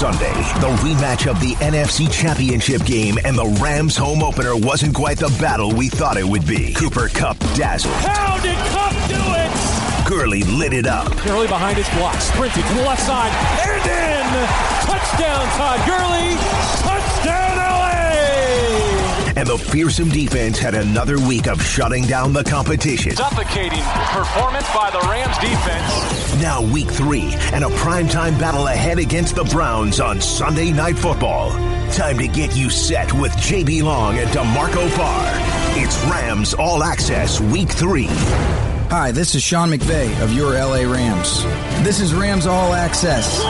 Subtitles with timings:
[0.00, 5.18] Sunday, the rematch of the NFC Championship game and the Rams home opener wasn't quite
[5.18, 6.72] the battle we thought it would be.
[6.72, 7.92] Cooper Kupp dazzled.
[7.96, 10.08] How did Kupp do it?
[10.08, 11.14] Gurley lit it up.
[11.22, 14.48] Gurley behind his block, sprinting to the left side, and in!
[14.88, 16.34] Touchdown, Todd Gurley!
[16.80, 17.69] Touchdown!
[19.36, 23.14] And the fearsome defense had another week of shutting down the competition.
[23.16, 26.42] Suffocating performance by the Rams defense.
[26.42, 31.50] Now week three and a primetime battle ahead against the Browns on Sunday Night Football.
[31.92, 35.24] Time to get you set with JB Long and DeMarco Farr.
[35.76, 38.06] It's Rams All Access Week 3.
[38.90, 41.44] Hi, this is Sean McVay of your LA Rams.
[41.84, 43.40] This is Rams All Access.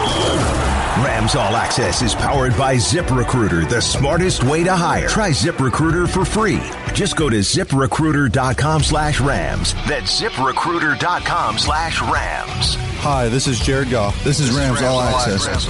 [0.99, 5.07] Rams All Access is powered by ZipRecruiter, the smartest way to hire.
[5.07, 6.59] Try ZipRecruiter for free.
[6.93, 9.73] Just go to ziprecruiter.com slash Rams.
[9.89, 12.75] That's ziprecruiter.com slash Rams.
[13.03, 14.23] Hi, this is Jared Goff.
[14.25, 15.65] This is Rams, All, Access.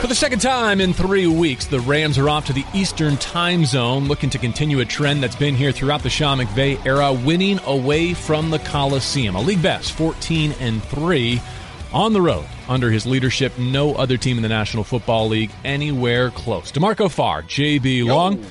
[0.00, 3.66] For the second time in three weeks, the Rams are off to the Eastern time
[3.66, 7.60] zone, looking to continue a trend that's been here throughout the Sean McVay era, winning
[7.66, 9.36] away from the Coliseum.
[9.36, 11.40] A league best, 14 and 3
[11.92, 13.58] on the road under his leadership.
[13.58, 16.72] No other team in the National Football League anywhere close.
[16.72, 18.44] DeMarco Farr, JB Long.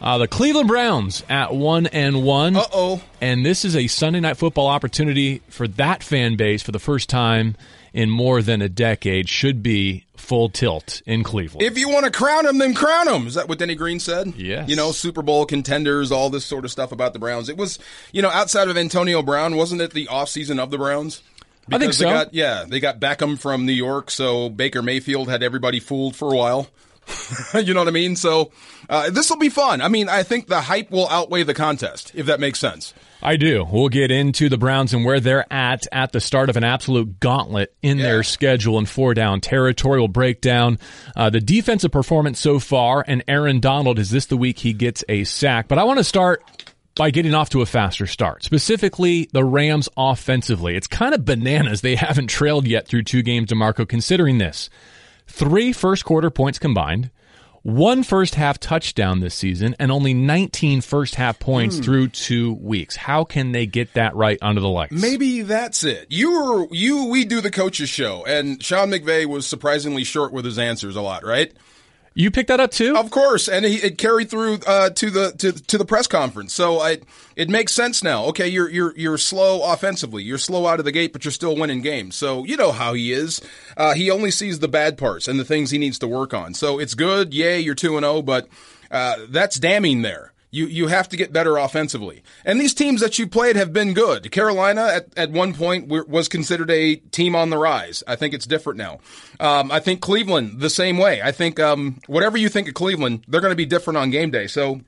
[0.00, 2.56] Uh, the Cleveland Browns at one and one.
[2.56, 3.02] Uh oh.
[3.20, 7.08] And this is a Sunday night football opportunity for that fan base for the first
[7.08, 7.56] time
[7.94, 9.28] in more than a decade.
[9.28, 11.62] Should be full tilt in Cleveland.
[11.62, 13.26] If you want to crown them, then crown them.
[13.26, 14.34] Is that what Denny Green said?
[14.36, 14.68] Yes.
[14.68, 17.48] You know, Super Bowl contenders, all this sort of stuff about the Browns.
[17.48, 17.78] It was,
[18.12, 21.22] you know, outside of Antonio Brown, wasn't it the offseason of the Browns?
[21.72, 22.04] I think so.
[22.04, 26.14] They got, yeah, they got Beckham from New York, so Baker Mayfield had everybody fooled
[26.16, 26.68] for a while.
[27.54, 28.16] you know what I mean?
[28.16, 28.50] So
[28.90, 29.80] uh, this will be fun.
[29.80, 32.94] I mean, I think the hype will outweigh the contest, if that makes sense.
[33.22, 33.64] I do.
[33.70, 37.18] We'll get into the Browns and where they're at at the start of an absolute
[37.20, 38.04] gauntlet in Yeah.
[38.04, 39.98] their schedule and four down territory.
[40.00, 40.78] We'll break down
[41.16, 43.04] uh, the defensive performance so far.
[43.06, 45.66] And Aaron Donald, is this the week he gets a sack?
[45.68, 46.42] But I want to start
[46.96, 50.76] by getting off to a faster start, specifically the Rams offensively.
[50.76, 54.68] It's kind of bananas they haven't trailed yet through two games, DeMarco, considering this.
[55.28, 57.10] Three first quarter points combined,
[57.62, 61.82] one first half touchdown this season, and only 19 first half points hmm.
[61.82, 62.96] through two weeks.
[62.96, 64.92] How can they get that right under the lights?
[64.92, 66.06] Maybe that's it.
[66.08, 67.06] You were you.
[67.06, 71.02] We do the coaches show, and Sean McVay was surprisingly short with his answers a
[71.02, 71.52] lot, right?
[72.18, 72.96] You picked that up too?
[72.96, 76.54] Of course, and he, it carried through uh, to the to, to the press conference.
[76.54, 77.00] So I,
[77.36, 78.24] it makes sense now.
[78.28, 80.22] Okay, you're you're you're slow offensively.
[80.22, 82.16] You're slow out of the gate, but you're still winning games.
[82.16, 83.42] So you know how he is.
[83.76, 86.54] Uh, he only sees the bad parts and the things he needs to work on.
[86.54, 87.34] So it's good.
[87.34, 88.48] Yay, you're two and zero, but
[88.90, 90.32] uh, that's damning there.
[90.56, 92.22] You you have to get better offensively.
[92.44, 94.30] And these teams that you played have been good.
[94.30, 98.02] Carolina at, at one point was considered a team on the rise.
[98.06, 99.00] I think it's different now.
[99.38, 101.20] Um, I think Cleveland the same way.
[101.22, 104.30] I think um, whatever you think of Cleveland, they're going to be different on game
[104.30, 104.46] day.
[104.46, 104.80] So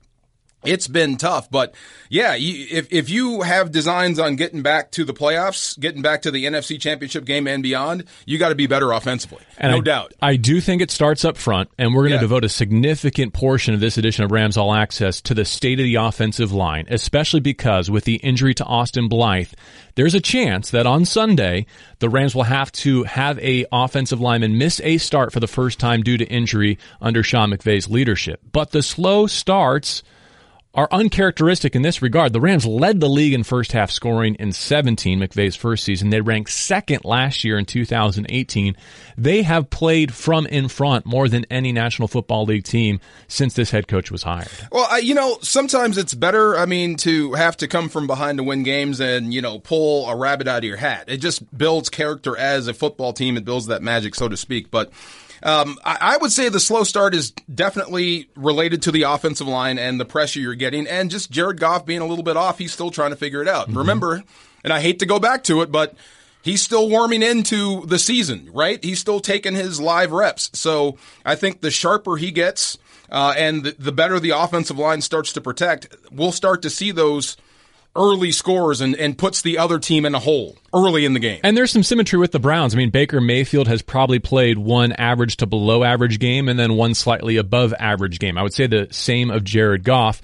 [0.65, 1.75] it's been tough, but
[2.11, 6.23] yeah, you, if if you have designs on getting back to the playoffs, getting back
[6.23, 9.79] to the NFC Championship game and beyond, you got to be better offensively, And no
[9.79, 10.15] I, doubt.
[10.21, 12.21] I do think it starts up front, and we're going to Yeah.
[12.23, 15.85] devote a significant portion of this edition of Rams All Access to the state of
[15.85, 19.53] the offensive line, especially because with the injury to Austin Blythe,
[19.95, 21.67] there's a chance that on Sunday
[22.01, 25.79] the Rams will have to have a offensive lineman miss a start for the first
[25.79, 28.41] time due to injury under Sean McVay's leadership.
[28.53, 30.03] But the slow starts
[30.78, 32.33] are uncharacteristic in this regard.
[32.33, 36.11] The Rams led the league in first half scoring in 17, McVay's first season.
[36.11, 38.77] They ranked second last year in 2018.
[39.17, 43.72] They have played from in front more than any National Football League team since this
[43.72, 44.47] head coach was hired.
[44.71, 46.56] Well, I, you know, sometimes it's better.
[46.56, 50.09] I mean, to have to come from behind to win games and you know pull
[50.09, 51.06] a rabbit out of your hat.
[51.09, 53.37] It just builds character as a football team.
[53.37, 54.71] It builds that magic, so to speak.
[54.71, 54.93] But
[55.43, 59.78] um, I, I would say the slow start is definitely related to the offensive line
[59.78, 62.59] and the pressure you're getting, and just Jared Goff being a little bit off.
[62.59, 63.69] He's still trying to figure it out.
[63.72, 64.22] Remember,
[64.65, 65.94] and I hate to go back to it, but.
[66.41, 68.82] He's still warming into the season, right?
[68.82, 70.50] He's still taking his live reps.
[70.54, 72.79] So I think the sharper he gets,
[73.11, 76.91] uh, and the, the better the offensive line starts to protect, we'll start to see
[76.93, 77.37] those
[77.99, 81.41] early scores and, and puts the other team in a hole early in the game.
[81.43, 82.75] And there's some symmetry with the Browns.
[82.75, 86.75] I mean, Baker Mayfield has probably played one average to below average game and then
[86.75, 88.39] one slightly above average game.
[88.39, 90.23] I would say the same of Jared Goff.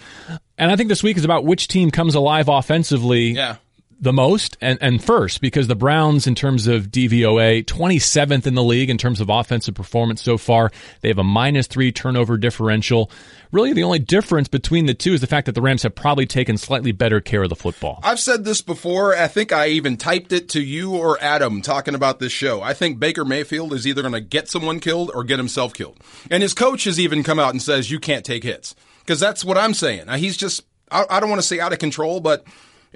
[0.56, 3.56] And I think this week is about which team comes alive offensively Yeah.
[4.00, 8.62] The most and, and first because the Browns, in terms of DVOA, 27th in the
[8.62, 10.70] league in terms of offensive performance so far.
[11.00, 13.11] They have a minus three turnover differential.
[13.52, 16.26] Really, the only difference between the two is the fact that the Rams have probably
[16.26, 18.00] taken slightly better care of the football.
[18.02, 19.17] I've said this before.
[19.17, 22.62] I think I even typed it to you or Adam talking about this show.
[22.62, 25.99] I think Baker Mayfield is either going to get someone killed or get himself killed.
[26.31, 28.75] And his coach has even come out and says, you can't take hits.
[29.00, 30.06] Because that's what I'm saying.
[30.06, 32.44] Now, he's just, I, I don't want to say out of control, but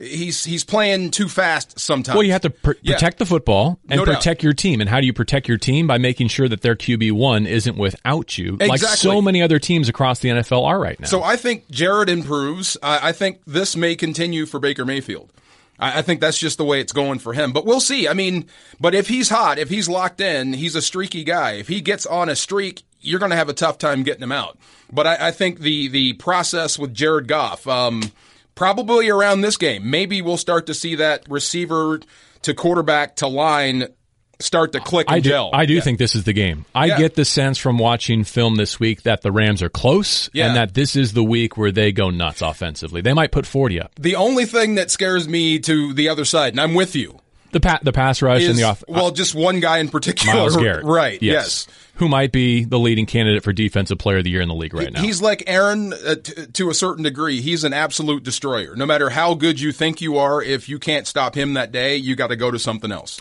[0.01, 2.15] he's he's playing too fast sometimes.
[2.15, 2.95] Well, you have to pr- Yeah.
[2.95, 4.17] protect the football and No doubt.
[4.17, 4.81] protect your team.
[4.81, 5.87] And how do you protect your team?
[5.87, 9.89] By making sure that their QB one isn't without you, like so many other teams
[9.89, 11.07] across the NFL are right now.
[11.07, 12.77] So I think Jared improves.
[12.83, 15.33] I, I think this may continue for Baker Mayfield.
[15.79, 17.53] I, I think that's just the way it's going for him.
[17.53, 18.09] But we'll see.
[18.09, 18.47] I mean,
[18.81, 21.53] but if he's hot, if he's locked in, he's a streaky guy.
[21.53, 24.33] If he gets on a streak, you're going to have a tough time getting him
[24.33, 24.59] out.
[24.93, 28.03] But I, I think the the process with Jared Goff, um,
[28.59, 32.01] probably around this game, maybe we'll start to see that receiver
[32.43, 33.87] to quarterback to line
[34.41, 35.51] start to click and I do, gel.
[35.53, 35.81] I do Yeah.
[35.81, 36.65] think this is the game.
[36.75, 36.99] I Yeah.
[36.99, 40.47] get the sense from watching film this week that the Rams are close Yeah.
[40.49, 43.01] and that this is the week where they go nuts offensively.
[43.01, 43.93] They might put 40 up.
[43.99, 47.19] the only thing that scares me to the other side, and I'm with you,
[47.51, 50.35] The pa- the pass rush is and the off well, just one guy in particular,
[50.35, 50.85] Myles Garrett.
[50.87, 51.21] right?
[51.23, 51.67] Yes.
[51.95, 54.75] Who might be the leading candidate for defensive player of the year in the league
[54.75, 55.01] right now.
[55.01, 57.41] He's like Aaron uh, t- to a certain degree.
[57.41, 58.77] He's an absolute destroyer.
[58.77, 61.97] No matter how good you think you are, if you can't stop him that day,
[61.97, 63.21] you got to go to something else.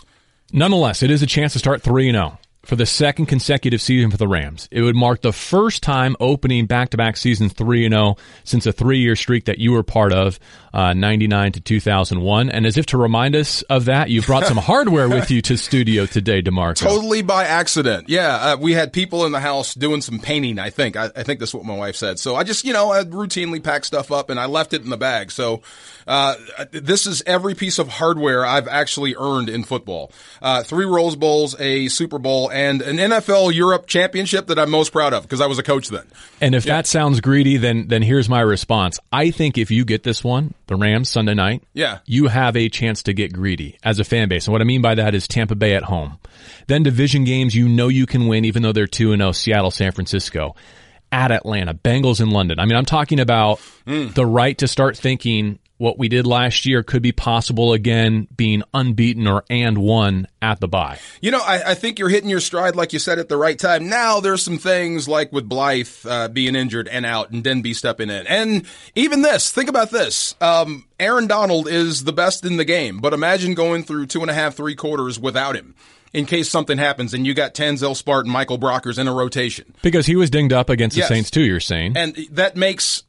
[0.52, 2.38] Nonetheless, it is a chance to start 3 0
[2.68, 4.68] for the second consecutive season for the Rams.
[4.70, 8.72] It would mark the first time opening back to back season 3 0 since a
[8.72, 10.38] three year streak that you were part of,
[10.78, 12.50] uh, 99 to 2001.
[12.50, 15.56] And as if to remind us of that, you brought some hardware with you to
[15.56, 16.76] studio today, DeMarco.
[16.76, 18.08] Totally by accident.
[18.08, 20.60] Yeah, uh, we had people in the house doing some painting.
[20.60, 20.96] I think.
[20.96, 22.20] I, I think that's what my wife said.
[22.20, 24.90] So I just, you know, I routinely pack stuff up and I left it in
[24.90, 25.32] the bag.
[25.32, 25.62] So
[26.06, 26.36] uh,
[26.70, 31.60] this is every piece of hardware I've actually earned in football: uh, three Rose Bowls,
[31.60, 35.46] a Super Bowl, and an NFL Europe championship that I'm most proud of because I
[35.46, 36.06] was a coach then.
[36.40, 39.00] And if that sounds greedy, then then here's my response.
[39.12, 41.98] I think if you get this one, the Rams Sunday night, Yeah.
[42.06, 44.46] you have a chance to get greedy as a fan base.
[44.46, 46.18] And what I mean by that is Tampa Bay at home.
[46.68, 49.70] Then division games you know you can win even though they're 2 and 0 Seattle,
[49.70, 50.54] San Francisco,
[51.10, 52.58] at Atlanta, Bengals in London.
[52.60, 54.12] I mean, I'm talking about mm.
[54.14, 58.62] the right to start thinking what we did last year could be possible again being
[58.74, 60.98] unbeaten or and one at the bye.
[61.20, 63.58] You know, I, I think you're hitting your stride, like you said, at the right
[63.58, 63.88] time.
[63.88, 68.10] Now, there's some things like with Blythe uh, being injured and out, and Demby stepping
[68.10, 69.50] in, and even this.
[69.50, 73.84] Think about this: um, Aaron Donald is the best in the game, but imagine going
[73.84, 75.74] through two and a half, three quarters without him,
[76.12, 80.06] in case something happens, and you got Tanzel Spartan, Michael Brockers in a rotation, Because
[80.06, 81.08] he was dinged up against the Yes.
[81.08, 81.96] Saints too, you're saying.
[81.96, 83.04] and that makes.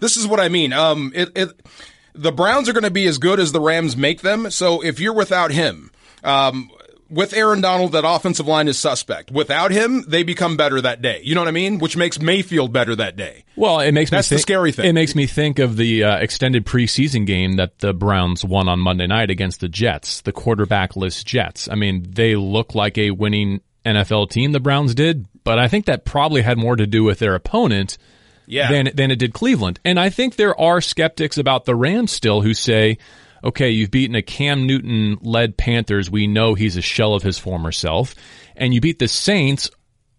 [0.00, 0.72] This is what I mean.
[0.72, 1.66] Um, it, it
[2.14, 4.50] the Browns are going to be as good as the Rams make them.
[4.50, 5.90] So if you're without him,
[6.22, 6.70] um,
[7.10, 9.30] with Aaron Donald, that offensive line is suspect.
[9.30, 11.20] Without him, they become better that day.
[11.22, 11.78] You know what I mean?
[11.78, 13.44] Which makes Mayfield better that day.
[13.56, 14.86] Well, it makes That's me the think, scary thing.
[14.86, 18.80] It makes me think of the uh, extended preseason game that the Browns won on
[18.80, 21.68] Monday night against the Jets, the quarterbackless Jets.
[21.68, 24.52] I mean, they look like a winning NFL team.
[24.52, 27.98] The Browns did, but I think that probably had more to do with their opponent
[28.46, 28.70] Yeah.
[28.70, 29.80] than than it did Cleveland.
[29.84, 32.98] And I think there are skeptics about the Rams still who say,
[33.42, 36.10] okay, you've beaten a Cam Newton led Panthers.
[36.10, 38.14] We know he's a shell of his former self,
[38.56, 39.70] and you beat the Saints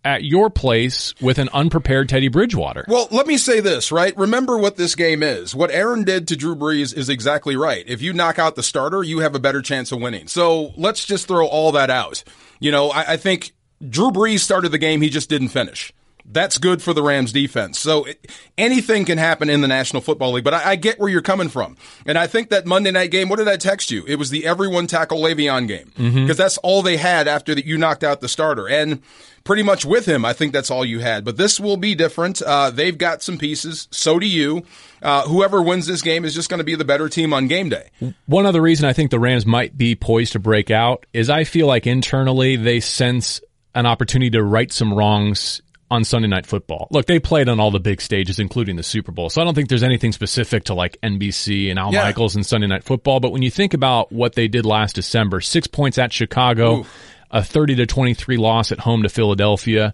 [0.05, 2.85] at your place with an unprepared Teddy Bridgewater.
[2.87, 4.15] Well, let me say this, right?
[4.15, 5.55] Remember what this game is.
[5.55, 7.83] What Aaron did to Drew Brees is exactly right.
[7.87, 10.27] If you knock out the starter, you have a better chance of winning.
[10.27, 12.23] So let's just throw all that out.
[12.59, 13.53] You know, I, I think
[13.87, 15.91] Drew Brees started the game, he just didn't finish.
[16.27, 17.79] That's good for the Rams defense.
[17.79, 21.09] So it, anything can happen in the National Football League, but I, I get where
[21.09, 21.77] you're coming from.
[22.05, 24.03] And I think that Monday night game, what did I text you?
[24.07, 25.91] It was the everyone tackle Le'Veon game.
[26.21, 28.67] Because that's all they had after that you knocked out the starter.
[28.67, 29.01] And
[29.43, 31.23] pretty much with him, I think that's all you had.
[31.23, 32.41] But this will be different.
[32.41, 33.87] Uh, they've got some pieces.
[33.91, 34.63] So do you.
[35.01, 37.69] Uh, whoever wins this game is just going to be the better team on game
[37.69, 37.91] day.
[38.25, 41.43] One other reason I think the Rams might be poised to break out is I
[41.43, 43.39] feel like internally they sense
[43.75, 45.61] an opportunity to right some wrongs
[45.91, 46.87] on Sunday Night Football.
[46.91, 49.29] Look, they played on all the big stages, including the Super Bowl.
[49.29, 52.03] So I don't think there's anything specific to like NBC and Al Yeah.
[52.03, 53.19] Michaels and Sunday Night Football.
[53.19, 56.85] But when you think about what they did last December, six points at Chicago,
[57.31, 59.93] a 30 to 23 loss at home to Philadelphia.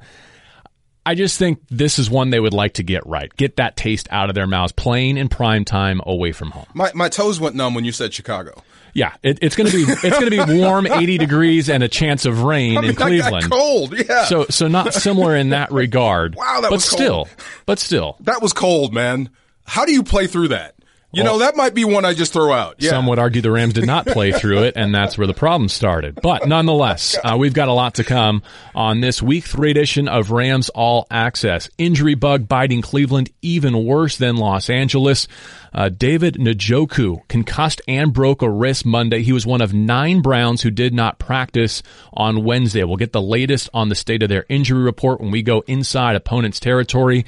[1.03, 3.36] I just think this is one they would like to get right.
[3.36, 6.67] Get that taste out of their mouths, playing in prime time away from home.
[6.75, 8.62] My, my toes went numb when you said Chicago.
[8.93, 11.88] Yeah, it, it's going to be it's going to be warm, 80 degrees, and a
[11.88, 13.50] chance of rain I mean, in Cleveland.
[13.51, 13.93] cold.
[13.98, 14.25] Yeah.
[14.25, 16.36] So so not similar in that regard.
[16.36, 17.29] Wow, that but was still, cold.
[17.65, 19.29] but still, that was cold, man.
[19.65, 20.75] How do you play through that?
[21.13, 22.75] You know, that might be one I just throw out.
[22.80, 22.91] Yeah.
[22.91, 25.68] Some would argue the Rams did not play through it, and that's where the problem
[25.68, 26.20] started.
[26.22, 30.32] But nonetheless, uh, we've got a lot to come on this week three edition of
[30.32, 31.70] Rams All Access.
[31.77, 35.27] Injury bug biting Cleveland even worse than Los Angeles.
[35.74, 39.22] Uh, David Njoku concussed and broke a wrist Monday.
[39.22, 42.84] He was one of nine Browns who did not practice on Wednesday.
[42.84, 46.15] We'll get the latest on the state of their injury report when we go inside
[46.15, 47.25] opponent's territory.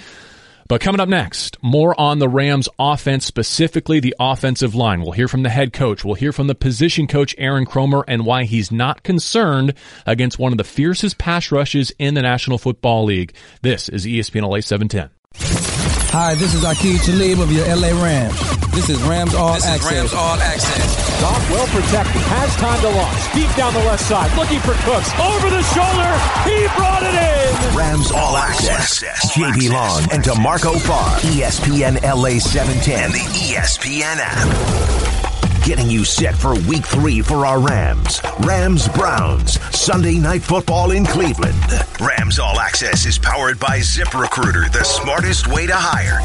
[0.74, 5.04] But coming up next, more on the Rams offense, specifically the offensive line.
[5.04, 6.04] We'll hear from the head coach.
[6.04, 9.76] We'll hear from the position coach, Aaron Kromer, and why he's not concerned
[10.08, 13.36] against one of the fiercest pass rushes in the National Football League.
[13.62, 15.73] This is ESPN LA 710.
[16.14, 18.38] Hi, this is Aqib Talib of your LA Rams.
[18.70, 19.90] This is Rams All This Access.
[19.90, 21.20] is Rams All Access.
[21.20, 22.22] Goff well protected.
[22.30, 23.34] Has time to launch.
[23.34, 24.30] Deep down the left side.
[24.38, 25.10] Looking for Cooks.
[25.18, 26.14] Over the shoulder.
[26.46, 27.76] He brought it in.
[27.76, 29.02] Rams All Access.
[29.34, 31.18] JB Long and DeMarco Farr.
[31.22, 33.06] ESPN LA 710.
[33.06, 35.23] And the ESPN app.
[35.64, 38.20] Getting you set for week three for our Rams.
[38.42, 39.62] Rams Browns.
[39.74, 41.56] Sunday night football in Cleveland.
[42.02, 46.20] Rams All Access is powered by ZipRecruiter, the smartest way to hire.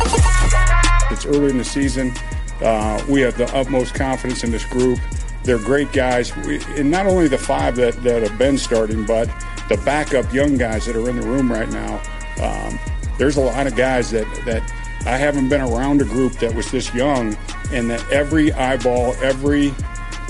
[1.13, 2.13] It's early in the season.
[2.61, 4.99] Uh, we have the utmost confidence in this group.
[5.45, 9.29] They're great guys, we, and not only the five that, that have been starting, but
[9.69, 12.03] the backup young guys that are in the room right now.
[12.43, 12.77] Um,
[13.19, 14.69] there's a lot of guys that, that
[15.09, 17.35] I haven't been around a group that was this young,
[17.73, 19.75] and that every eyeball, every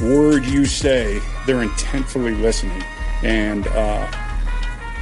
[0.01, 2.85] word you say, they're intentfully listening.
[3.25, 4.07] And uh,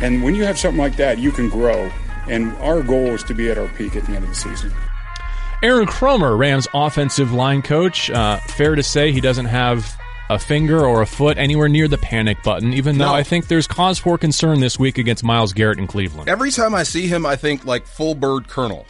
[0.01, 1.91] and when you have something like that, you can grow.
[2.27, 4.73] And our goal is to be at our peak at the end of the season.
[5.63, 8.11] Aaron Kromer, Rams offensive line coach.
[8.11, 9.97] Uh, fair to say he doesn't have
[10.29, 13.15] a finger or a foot anywhere near the panic button, even though No.
[13.15, 16.29] I think there's cause for concern this week against Myles Garrett in Cleveland.
[16.29, 18.87] Every time I see him, I think like full bird colonel.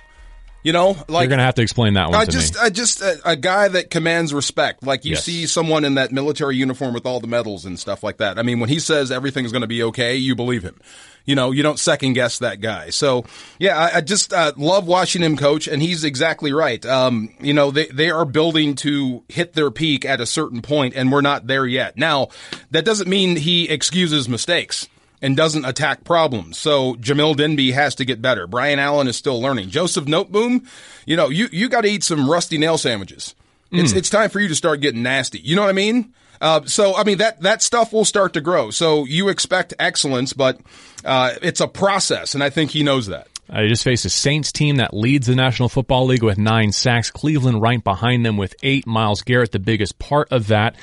[0.66, 2.60] You know, like You're to have to explain that one I to just, me.
[2.60, 4.82] I just a, a guy that commands respect.
[4.82, 5.22] Like you Yes.
[5.22, 8.36] see someone in that military uniform with all the medals and stuff like that.
[8.36, 10.80] I mean, when he says everything's to be okay, you believe him.
[11.24, 12.90] You know, you don't second guess that guy.
[12.90, 13.24] So,
[13.60, 16.84] yeah, I, I just uh, love watching him coach, and he's exactly right.
[16.84, 20.94] Um, you know, they they are building to hit their peak at a certain point,
[20.96, 21.96] and we're not there yet.
[21.96, 22.30] Now,
[22.72, 24.88] that doesn't mean he excuses mistakes
[25.22, 26.58] and doesn't attack problems.
[26.58, 28.46] So Jamil Demby has to get better.
[28.46, 29.70] Brian Allen is still learning.
[29.70, 30.66] Joseph Noteboom,
[31.06, 33.34] you know, you, you got to eat some rusty nail sandwiches.
[33.72, 35.38] It's, it's time for you to start getting nasty.
[35.40, 36.14] You know what I mean?
[36.40, 38.70] Uh, so, I mean, that, that stuff will start to grow.
[38.70, 40.60] So you expect excellence, but,
[41.04, 42.34] uh, it's a process.
[42.34, 43.26] And I think he knows that.
[43.50, 47.10] I just faced a Saints team that leads the National Football League with nine sacks.
[47.10, 48.86] Cleveland right behind them with eight.
[48.86, 50.76] Myles Garrett, the biggest part of that.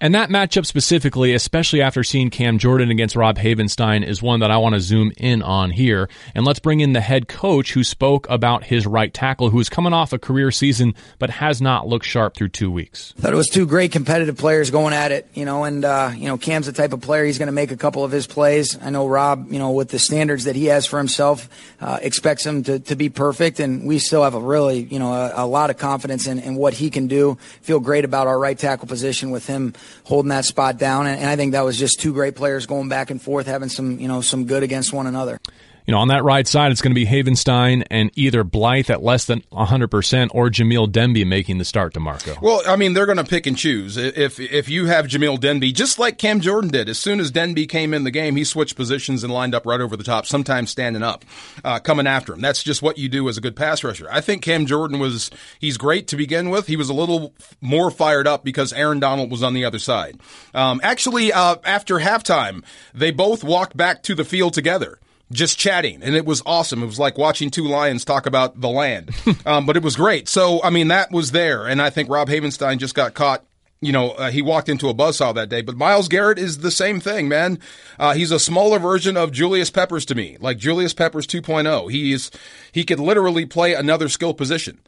[0.00, 4.50] And that matchup specifically, especially after seeing Cam Jordan against Rob Havenstein, is one that
[4.50, 6.08] I want to zoom in on here.
[6.36, 9.68] And let's bring in the head coach who spoke about his right tackle, who is
[9.68, 13.12] coming off a career season but has not looked sharp through two weeks.
[13.18, 16.28] Thought it was two great competitive players going at it, you know, and, uh, you
[16.28, 18.78] know, Cam's the type of player he's going to make a couple of his plays.
[18.80, 21.48] I know Rob, you know, with the standards that he has for himself,
[21.80, 25.12] uh, expects him to, to be perfect, and we still have a really, you know,
[25.12, 27.36] a, a lot of confidence in, in what he can do.
[27.62, 31.28] Feel great about our right tackle position with him holding that spot down, and, and
[31.28, 34.08] I think that was just two great players going back and forth, having some, you
[34.08, 35.38] know, some good against one another.
[35.88, 39.02] You know, on that right side, it's going to be Havenstein and either Blythe at
[39.02, 42.38] less than 100% or Jamil Demby making the start DeMarco.
[42.42, 43.96] Well, I mean, they're going to pick and choose.
[43.96, 47.66] If if you have Jamil Demby, just like Cam Jordan did, as soon as Demby
[47.66, 50.70] came in the game, he switched positions and lined up right over the top, sometimes
[50.70, 51.24] standing up,
[51.64, 52.42] uh, coming after him.
[52.42, 54.08] That's just what you do as a good pass rusher.
[54.10, 56.66] I think Cam Jordan was he's great to begin with.
[56.66, 60.20] He was a little more fired up because Aaron Donald was on the other side.
[60.52, 64.98] Um, actually, uh, after halftime, they both walked back to the field together
[65.30, 66.82] just chatting, and it was awesome.
[66.82, 69.10] It was like watching two lions talk about the land,
[69.46, 70.28] um, but it was great.
[70.28, 73.44] So, I mean, that was there, and I think Rob Havenstein just got caught.
[73.80, 76.70] You know, uh, he walked into a buzzsaw that day, but Myles Garrett is the
[76.70, 77.60] same thing, man.
[77.96, 81.88] Uh, he's a smaller version of Julius Peppers to me, like Julius Peppers 2.0.
[81.88, 82.32] He's,
[82.72, 84.80] he could literally play another skill position.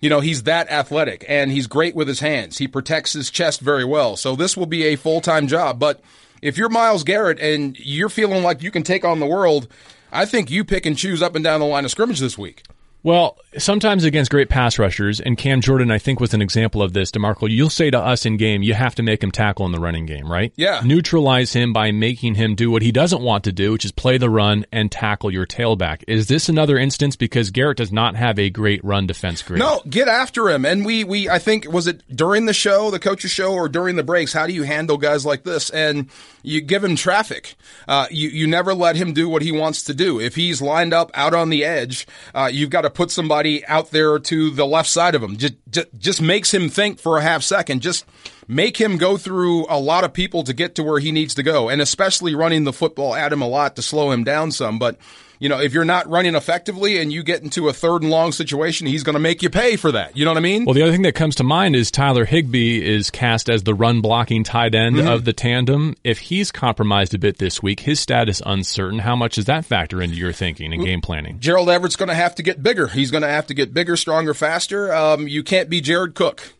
[0.00, 2.58] You know, he's that athletic and he's great with his hands.
[2.58, 4.16] He protects his chest very well.
[4.16, 6.02] So this will be a full-time job, but
[6.42, 9.68] if you're Myles Garrett and you're feeling like you can take on the world,
[10.10, 12.64] I think you pick and choose up and down the line of scrimmage this week.
[13.02, 16.92] Well, sometimes against great pass rushers, and Cam Jordan, I think, was an example of
[16.92, 17.10] this.
[17.10, 19.80] DeMarco, you'll say to us in game, you have to make him tackle in the
[19.80, 20.52] running game, right?
[20.56, 20.80] Yeah.
[20.84, 24.18] Neutralize him by making him do what he doesn't want to do, which is play
[24.18, 26.02] the run and tackle your tailback.
[26.08, 29.58] Is this another instance because Garrett does not have a great run defense grade?
[29.58, 30.64] No, get after him.
[30.64, 33.96] And we, we, I think, was it during the show, the coach's show, or during
[33.96, 34.32] the breaks?
[34.32, 35.70] How do you handle guys like this?
[35.70, 36.08] And
[36.42, 37.54] you give him traffic.
[37.86, 40.20] Uh, you, you never let him do what he wants to do.
[40.20, 43.90] If he's lined up out on the edge, uh, you've got to put somebody out
[43.90, 45.36] there to the left side of him.
[45.36, 47.82] Just, just, just makes him think for a half second.
[47.82, 48.04] Just
[48.48, 51.42] make him go through a lot of people to get to where he needs to
[51.42, 51.68] go.
[51.68, 54.78] And especially running the football at him a lot to slow him down some.
[54.78, 54.96] But
[55.42, 58.30] you know, if you're not running effectively and you get into a third and long
[58.30, 60.16] situation, he's going to make you pay for that.
[60.16, 60.64] You know what I mean?
[60.64, 63.74] Well, the other thing that comes to mind is Tyler Higbee is cast as the
[63.74, 65.08] run blocking tight end mm-hmm.
[65.08, 65.96] of the tandem.
[66.04, 69.00] If he's compromised a bit this week, his status uncertain.
[69.00, 71.40] How much does that factor into your thinking and game planning?
[71.40, 72.86] Gerald Everett's going to have to get bigger.
[72.86, 74.94] He's going to have to get bigger, stronger, faster.
[74.94, 76.52] Um, you can't be Jared Cook.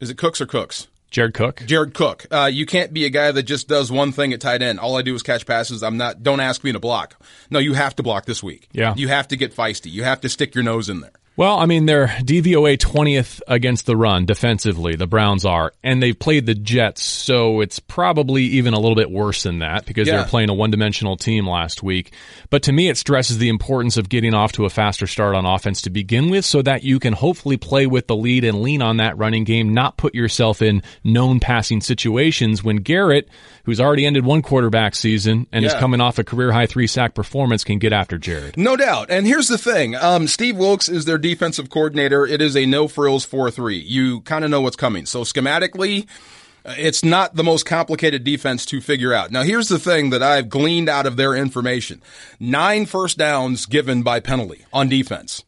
[0.00, 0.88] Is it Cooks or Cooks?
[1.14, 1.62] Jared Cook.
[1.64, 2.26] Jared Cook.
[2.28, 4.80] Uh, you can't be a guy that just does one thing at tight end.
[4.80, 5.80] All I do is catch passes.
[5.80, 6.24] I'm not.
[6.24, 7.14] Don't ask me to block.
[7.50, 8.68] No, you have to block this week.
[8.72, 8.94] Yeah.
[8.96, 9.92] You have to get feisty.
[9.92, 11.12] You have to stick your nose in there.
[11.36, 16.16] Well, I mean, they're DVOA 20th against the run defensively, the Browns are, and they've
[16.16, 20.14] played the Jets, so it's probably even a little bit worse than that because yeah.
[20.14, 22.12] they were playing a one dimensional team last week.
[22.50, 25.44] But to me, it stresses the importance of getting off to a faster start on
[25.44, 28.80] offense to begin with so that you can hopefully play with the lead and lean
[28.80, 33.28] on that running game, not put yourself in known passing situations when Garrett,
[33.64, 35.72] who's already ended one quarterback season and yeah.
[35.72, 38.56] is coming off a career high three sack performance, can get after Jared.
[38.56, 39.10] No doubt.
[39.10, 42.86] And here's the thing um, Steve Wilks is their defensive coordinator, it is a no
[42.86, 43.78] frills 4 3.
[43.78, 45.06] You kind of know what's coming.
[45.06, 46.06] So schematically,
[46.64, 49.32] uh, it's not the most complicated defense to figure out.
[49.32, 52.02] Now, here's the thing that I've gleaned out of their information
[52.38, 55.42] nine first downs given by penalty on defense.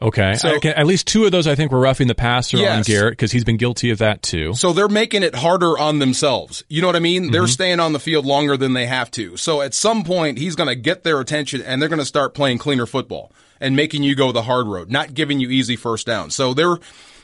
[0.00, 0.34] Okay.
[0.34, 2.76] So, at least two of those, I think, were roughing the passer yes.
[2.76, 4.52] on Garrett because he's been guilty of that too.
[4.54, 6.64] So they're making it harder on themselves.
[6.68, 7.24] You know what I mean?
[7.24, 7.32] Mm-hmm.
[7.32, 9.36] They're staying on the field longer than they have to.
[9.36, 12.34] So at some point, he's going to get their attention and they're going to start
[12.34, 13.30] playing cleaner football
[13.62, 16.34] and making you go the hard road, not giving you easy first downs.
[16.34, 16.78] So their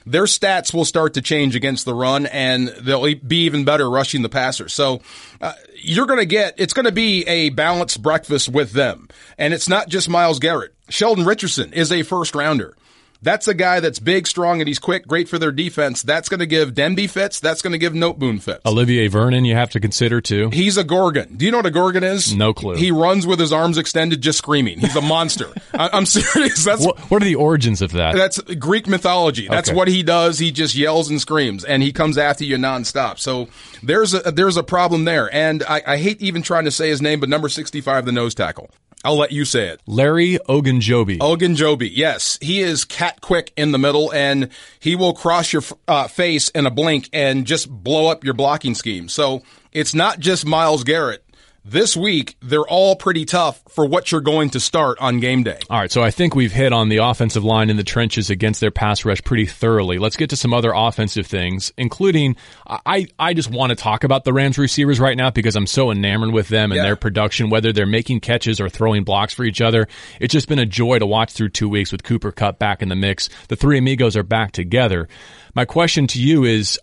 [0.06, 4.22] their stats will start to change against the run, and they'll be even better rushing
[4.22, 4.68] the passer.
[4.68, 5.02] So
[5.40, 9.52] uh, you're going to get it's going to be a balanced breakfast with them, and
[9.52, 10.74] it's not just Myles Garrett.
[10.88, 12.74] Sheldon Richardson is a first rounder.
[13.20, 16.02] That's a guy that's big, strong, and he's quick, great for their defense.
[16.02, 17.40] That's going to give Demby fits.
[17.40, 18.64] That's going to give Noteboom fits.
[18.64, 20.50] Olivier Vernon, you have to consider too.
[20.50, 21.36] He's a Gorgon.
[21.36, 22.32] Do you know what a Gorgon is?
[22.34, 22.76] No clue.
[22.76, 24.78] He runs with his arms extended, just screaming.
[24.78, 25.52] He's a monster.
[25.74, 26.64] I, am serious.
[26.64, 28.14] That's what, what, are the origins of that?
[28.14, 29.48] That's Greek mythology.
[29.48, 29.76] That's okay.
[29.76, 30.38] what he does.
[30.38, 33.18] He just yells and screams, and he comes after you nonstop.
[33.18, 33.48] So
[33.82, 35.32] there's a there's a problem there.
[35.34, 38.34] And I, I hate even trying to say his name, but number 65, the nose
[38.34, 38.70] tackle.
[39.08, 39.80] I'll let you say it.
[39.86, 41.16] Larry Ogunjobi.
[41.16, 42.38] Ogunjobi, yes.
[42.42, 46.66] He is cat quick in the middle and he will cross your uh, face in
[46.66, 49.08] a blink and just blow up your blocking scheme.
[49.08, 51.24] So it's not just Myles Garrett
[51.70, 55.58] this week, they're all pretty tough for what you're going to start on game day.
[55.68, 58.60] All right, so I think we've hit on the offensive line in the trenches against
[58.60, 59.98] their pass rush pretty thoroughly.
[59.98, 64.24] Let's get to some other offensive things, including I, I just want to talk about
[64.24, 66.84] the Rams receivers right now because I'm so enamored with them and yeah.
[66.84, 69.88] their production, whether they're making catches or throwing blocks for each other.
[70.20, 72.88] It's just been a joy to watch through two weeks with Cooper Kupp back in
[72.88, 73.28] the mix.
[73.48, 75.06] The three amigos are back together.
[75.54, 76.80] My question to you is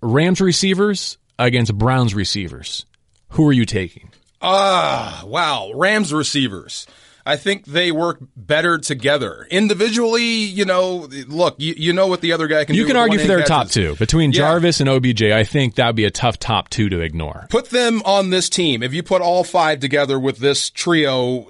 [0.00, 2.86] Rams receivers against Browns receivers.
[3.30, 4.10] Who are you taking?
[4.42, 5.72] Ah, wow.
[5.74, 6.86] Rams receivers.
[7.24, 9.46] I think they work better together.
[9.48, 12.88] Individually, you know, look, you, you know what the other guy can you do.
[12.88, 13.48] You can argue for their catches.
[13.48, 13.94] top two.
[13.96, 14.38] Between yeah.
[14.38, 17.46] Jarvis and OBJ, I think that would be a tough top two to ignore.
[17.48, 18.82] Put them on this team.
[18.82, 21.48] If you put all five together with this trio,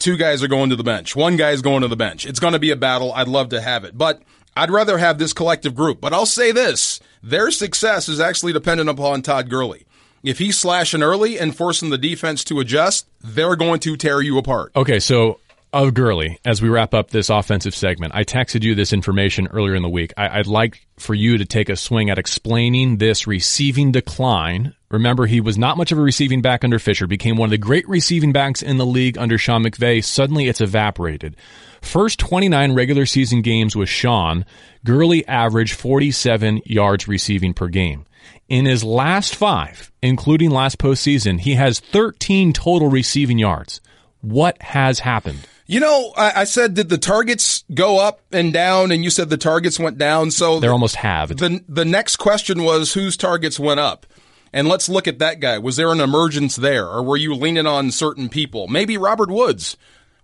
[0.00, 1.14] two guys are going to the bench.
[1.14, 2.26] One guy is going to the bench.
[2.26, 3.12] It's going to be a battle.
[3.12, 3.96] I'd love to have it.
[3.96, 4.22] But
[4.56, 6.00] I'd rather have this collective group.
[6.00, 6.98] But I'll say this.
[7.22, 9.85] Their success is actually dependent upon Todd Gurley.
[10.26, 14.38] If he's slashing early and forcing the defense to adjust, they're going to tear you
[14.38, 14.72] apart.
[14.74, 15.38] Okay, so
[15.72, 19.76] of Gurley, as we wrap up this offensive segment, I texted you this information earlier
[19.76, 20.12] in the week.
[20.16, 24.74] I, would like for you to take a swing at explaining this receiving decline.
[24.90, 27.58] Remember, he was not much of a receiving back under Fisher, became one of the
[27.58, 30.02] great receiving backs in the league under Sean McVay.
[30.02, 31.36] Suddenly, it's evaporated.
[31.82, 34.44] First 29 regular season games with Sean,
[34.84, 38.06] Gurley averaged 47 yards receiving per game.
[38.48, 43.80] In his last five, including last postseason, he has 13 total receiving yards.
[44.20, 45.48] What has happened?
[45.66, 48.92] You know, I, I, said, did the targets go up and down?
[48.92, 50.30] And you said the targets went down.
[50.30, 51.38] So they're the, almost halved.
[51.38, 54.06] The, the next question was whose targets went up?
[54.52, 55.58] And let's look at that guy.
[55.58, 58.68] Was there an emergence there, or were you leaning on certain people?
[58.68, 59.76] Maybe Robert Woods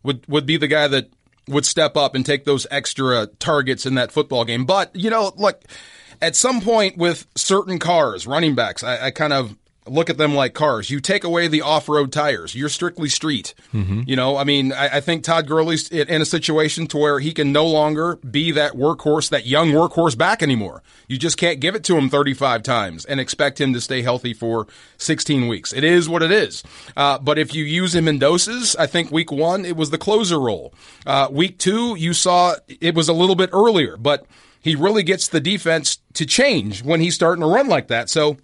[0.04, 1.10] would, would be the guy that
[1.48, 4.64] would step up and take those extra targets in that football game.
[4.64, 5.64] But, you know, look,
[6.22, 9.56] at some point with certain cars, running backs, I, I kind of
[9.88, 10.90] look at them like cars.
[10.90, 12.54] You take away the off-road tires.
[12.54, 13.52] You're strictly street.
[13.74, 14.02] Mm-hmm.
[14.06, 17.18] You know, I mean, I, I think Todd Gurley's in in a situation to where
[17.18, 20.84] he can no longer be that workhorse, that young workhorse back anymore.
[21.08, 24.34] You just can't give it to him 35 times and expect him to stay healthy
[24.34, 25.72] for 16 weeks.
[25.72, 26.62] It is what it is.
[26.96, 29.98] Uh, but if you use him in doses, I think week one, it was the
[29.98, 30.72] closer role.
[31.04, 34.26] Uh, week two, you saw it was a little bit earlier, but
[34.62, 38.08] he really gets the defense to change when he's starting to run like that.
[38.08, 38.38] So,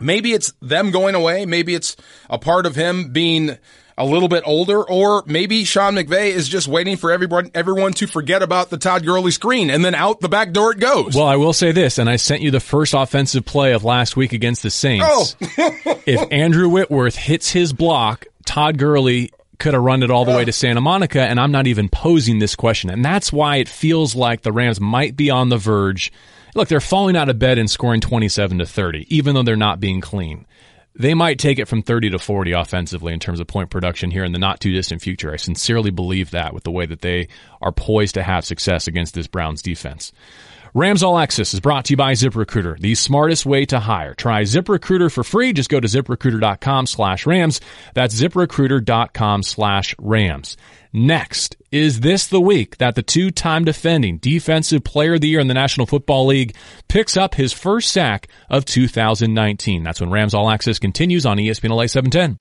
[0.00, 1.46] Maybe it's them going away.
[1.46, 1.96] Maybe it's
[2.30, 3.58] a part of him being
[3.96, 8.06] a little bit older, or maybe Sean McVay is just waiting for everyone everyone to
[8.06, 11.16] forget about the Todd Gurley screen, and then out the back door it goes.
[11.16, 14.16] Well, I will say this, and I sent you the first offensive play of last
[14.16, 15.04] week against the Saints.
[15.08, 15.34] Oh.
[16.06, 20.44] if Andrew Whitworth hits his block, Todd Gurley could have run it all the way
[20.44, 22.90] to Santa Monica, and I'm not even posing this question.
[22.90, 26.12] And that's why it feels like the Rams might be on the verge.
[26.54, 29.80] Look, they're falling out of bed and scoring 27 to 30, even though they're not
[29.80, 30.46] being clean.
[30.94, 34.24] They might take it from 30 to 40 offensively in terms of point production here
[34.24, 35.32] in the not too distant future.
[35.32, 37.28] I sincerely believe that with the way that they
[37.60, 40.12] are poised to have success against this Browns defense.
[40.74, 44.14] Rams All Access is brought to you by ZipRecruiter, the smartest way to hire.
[44.14, 45.52] Try ZipRecruiter for free.
[45.52, 47.60] Just go to ziprecruiter.com slash Rams.
[47.94, 50.56] That's ziprecruiter.com slash Rams.
[50.92, 55.46] Next, is this the week that the two-time defending defensive player of the year in
[55.48, 56.56] the National Football League
[56.88, 59.82] picks up his first sack of 2019?
[59.82, 62.38] That's when Rams All Access continues on ESPN LA 710.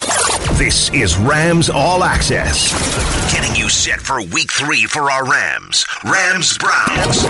[0.58, 2.72] This is Rams All Access.
[3.34, 5.86] Getting you set for week three for our Rams.
[6.06, 7.26] Rams Browns.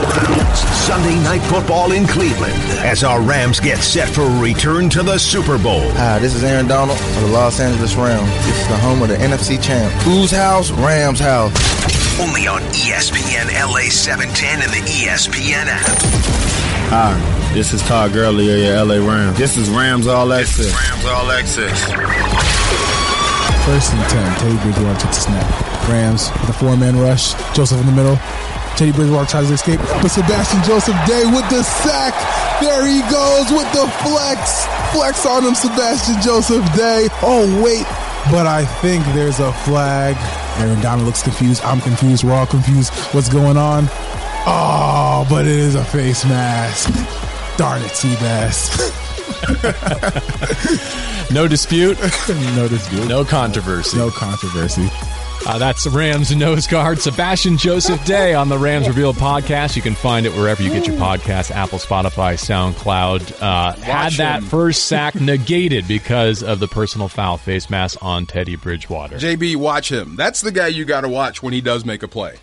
[0.87, 5.17] Sunday night football in Cleveland as our Rams get set for a return to the
[5.17, 5.81] Super Bowl.
[5.91, 8.29] Hi, this is Aaron Donald of the Los Angeles Rams.
[8.45, 9.91] This is the home of the NFC champ.
[10.03, 10.71] Whose house?
[10.71, 11.51] Rams house.
[12.21, 15.83] Only on ESPN LA 710 and the ESPN app.
[16.87, 19.37] Hi, this is Todd Gurley of your LA Rams.
[19.37, 20.73] This is Rams All Access.
[20.73, 21.83] Rams All Access.
[23.65, 25.89] First and 10, Teddy Bridgewater took the snap.
[25.89, 27.33] Rams with a four-man rush.
[27.53, 28.17] Joseph in the middle.
[28.77, 32.13] Teddy Bridgewater tries to escape, but Sebastian Joseph Day with the sack.
[32.61, 34.65] There he goes with the flex.
[34.93, 37.07] Flex on him, Sebastian Joseph Day.
[37.23, 37.85] Oh, wait.
[38.31, 40.15] But I think there's a flag.
[40.61, 41.63] Aaron Donald looks confused.
[41.63, 42.23] I'm confused.
[42.23, 42.93] We're all confused.
[43.13, 43.85] What's going on?
[44.45, 46.89] Oh, but it is a face mask.
[47.57, 48.93] Darn it, Seabass.
[51.29, 51.97] No dispute,
[52.55, 53.05] no dispute.
[53.07, 53.97] no controversy.
[53.97, 54.89] No controversy.
[55.45, 59.75] Uh, that's Rams nose guard Sebastian Joseph Day on the Rams Revealed podcast.
[59.75, 63.41] You can find it wherever you get your podcasts, Apple, Spotify, SoundCloud.
[63.41, 68.55] Uh, had that first sack negated because of the personal foul face mask on Teddy
[68.55, 69.17] Bridgewater.
[69.17, 70.15] JB, watch him.
[70.15, 72.37] That's the guy you got to watch when he does make a play.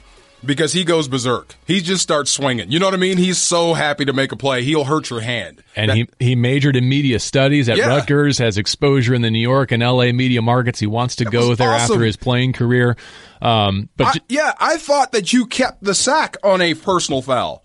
[0.46, 1.54] Because he goes berserk.
[1.66, 2.70] He just starts swinging.
[2.70, 3.16] You know what I mean?
[3.18, 4.62] He's so happy to make a play.
[4.62, 5.62] He'll hurt your hand.
[5.76, 7.88] And That- he, he majored in media studies at Yeah.
[7.88, 10.78] Rutgers, has exposure in the New York and LA media markets.
[10.78, 11.92] He wants to go there awesome.
[11.94, 12.96] after his playing career.
[13.42, 17.64] Um, but I- yeah, I thought that you kept the sack on a personal foul.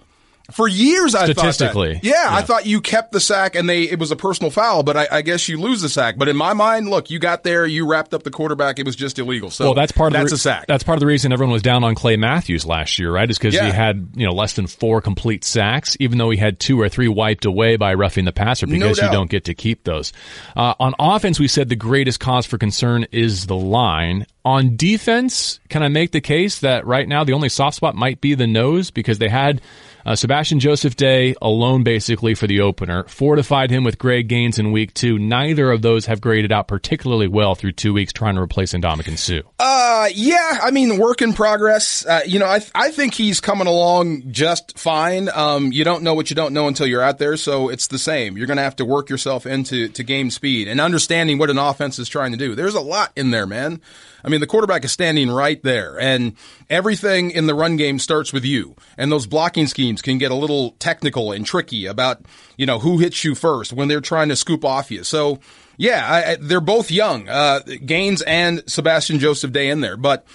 [0.52, 1.54] For years, I thought that.
[1.54, 4.84] Statistically, Yeah, I thought you kept the sack and they it was a personal foul,
[4.84, 6.18] but I, I guess you lose the sack.
[6.18, 8.96] But in my mind, look, you got there, you wrapped up the quarterback, it was
[8.96, 9.50] just illegal.
[9.50, 10.68] So well, that's part of that's the, a sack.
[10.68, 13.30] That's part of the reason everyone was down on Clay Matthews last year, right?
[13.30, 16.60] Is because he had you know less than four complete sacks, even though he had
[16.60, 19.84] two or three wiped away by roughing the passer because you don't get to keep
[19.84, 20.14] those.
[20.56, 24.26] Uh, on offense, we said the greatest cause for concern is the line.
[24.46, 28.22] On defense, can I make the case that right now the only soft spot might
[28.22, 29.62] be the nose because they had.
[30.06, 34.72] Uh, Sebastian Joseph Day alone basically for the opener, fortified him with Greg Gaines in
[34.72, 35.20] week two.
[35.20, 39.18] Neither of those have graded out particularly well through two weeks trying to replace Ndamukong
[39.18, 39.42] Suh.
[39.60, 42.06] Uh, yeah, I mean, work in progress.
[42.06, 45.30] Uh, you know, I I think he's coming along just fine.
[45.34, 48.00] Um, you don't know what you don't know until you're out there, so it's the
[48.00, 48.38] same.
[48.38, 51.58] You're going to have to work yourself into to game speed and understanding what an
[51.58, 52.56] offense is trying to do.
[52.56, 53.82] There's a lot in there, man.
[54.24, 56.36] I mean, the quarterback is standing right there, and
[56.70, 58.76] everything in the run game starts with you.
[58.98, 62.22] And those blocking schemes can get a little technical and tricky about
[62.58, 65.04] you know who hits you first when they're trying to scoop off you.
[65.04, 65.40] So.
[65.82, 70.28] Yeah, I, I, they're both young, uh, Gaines and Sebastian Joseph Day in there, but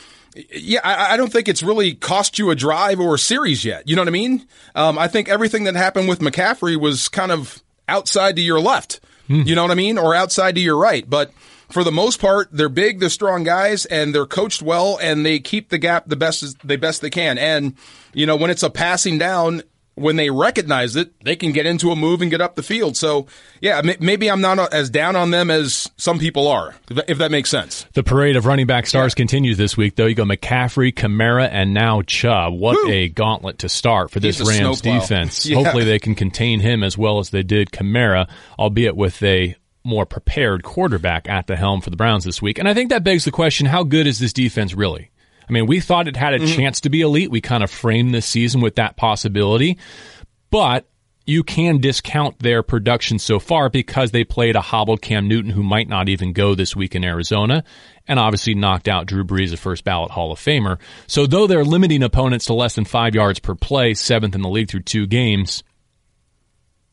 [0.50, 3.86] yeah, I, I don't think it's really cost you a drive or a series yet.
[3.86, 4.46] You know what I mean?
[4.74, 9.00] Um, I think everything that happened with McCaffrey was kind of outside to your left.
[9.28, 9.98] You know what I mean?
[9.98, 11.08] Or outside to your right.
[11.08, 11.32] But
[11.70, 15.40] for the most part, they're big, they're strong guys, and they're coached well, and they
[15.40, 17.38] keep the gap the best as, the best they can.
[17.38, 17.74] And
[18.14, 19.62] you know, when it's a passing down,
[19.96, 22.96] when they recognize it, they can get into a move and get up the field.
[22.96, 23.26] So,
[23.60, 26.74] yeah, maybe I'm not uh, as down on them as some people are,
[27.06, 27.86] if that- makes sense.
[27.94, 30.06] The parade of running back stars continues this week, though.
[30.06, 32.54] You go McCaffrey, Kamara, and now Chubb.
[32.54, 32.90] What Woo.
[32.90, 35.46] a gauntlet to start for this Rams defense.
[35.54, 35.56] Yeah.
[35.56, 40.06] Hopefully, they can contain him as well as they did Kamara, albeit with a more
[40.06, 42.58] prepared quarterback at the helm for the Browns this week.
[42.58, 45.10] And I think that begs the question how good is this defense really?
[45.48, 46.54] I mean, we thought it had a mm-hmm.
[46.54, 47.30] chance to be elite.
[47.30, 49.78] We kind of framed this season with that possibility.
[50.50, 50.86] But
[51.26, 55.62] you can discount their production so far because they played a hobbled Cam Newton who
[55.62, 57.64] might not even go this week in Arizona
[58.06, 60.78] and obviously knocked out Drew Brees, a first ballot Hall of Famer.
[61.06, 64.50] So though they're limiting opponents to less than five yards per play, seventh in the
[64.50, 65.62] league through two games,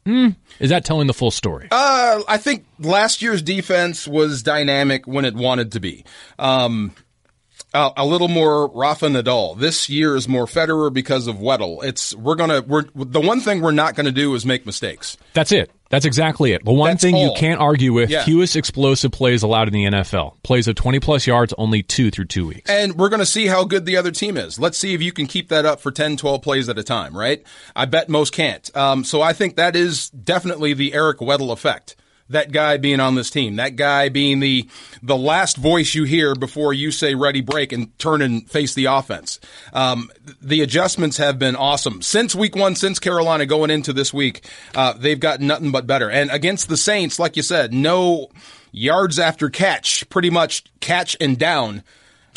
[0.06, 1.68] hmm, is that telling the full story?
[1.70, 6.06] Uh, I think last year's defense was dynamic when it wanted to be.
[6.40, 6.94] Um,
[7.74, 9.58] uh, a little more Rafa Nadal.
[9.58, 11.84] This year is more Federer because of Weddle.
[11.84, 15.18] It's we're gonna we're the one thing we're not gonna do is make mistakes.
[15.34, 15.72] That's it.
[15.90, 16.64] That's exactly it.
[16.64, 17.26] The one That's thing all.
[17.26, 18.24] you can't argue with: yeah.
[18.24, 20.42] fewest explosive plays allowed in the NFL.
[20.44, 22.70] Plays of twenty plus yards, only two through two weeks.
[22.70, 24.60] And we're gonna see how good the other team is.
[24.60, 27.16] Let's see if you can keep that up for 10, 12 plays at a time.
[27.16, 27.44] Right?
[27.76, 28.76] I bet most can't.
[28.76, 31.96] Um, so I think that is definitely the Eric Weddle effect
[32.32, 34.68] that guy being on this team, that guy being the
[35.02, 38.86] the last voice you hear before you say ready break and turn and face the
[38.86, 39.40] offense.
[39.74, 44.46] Um, the adjustments have been awesome since week one, since Carolina going into this week.
[44.76, 46.10] Uh, they've gotten nothing but better.
[46.10, 48.30] And against the Saints, like you said, no
[48.72, 51.84] yards after catch, pretty much catch and down.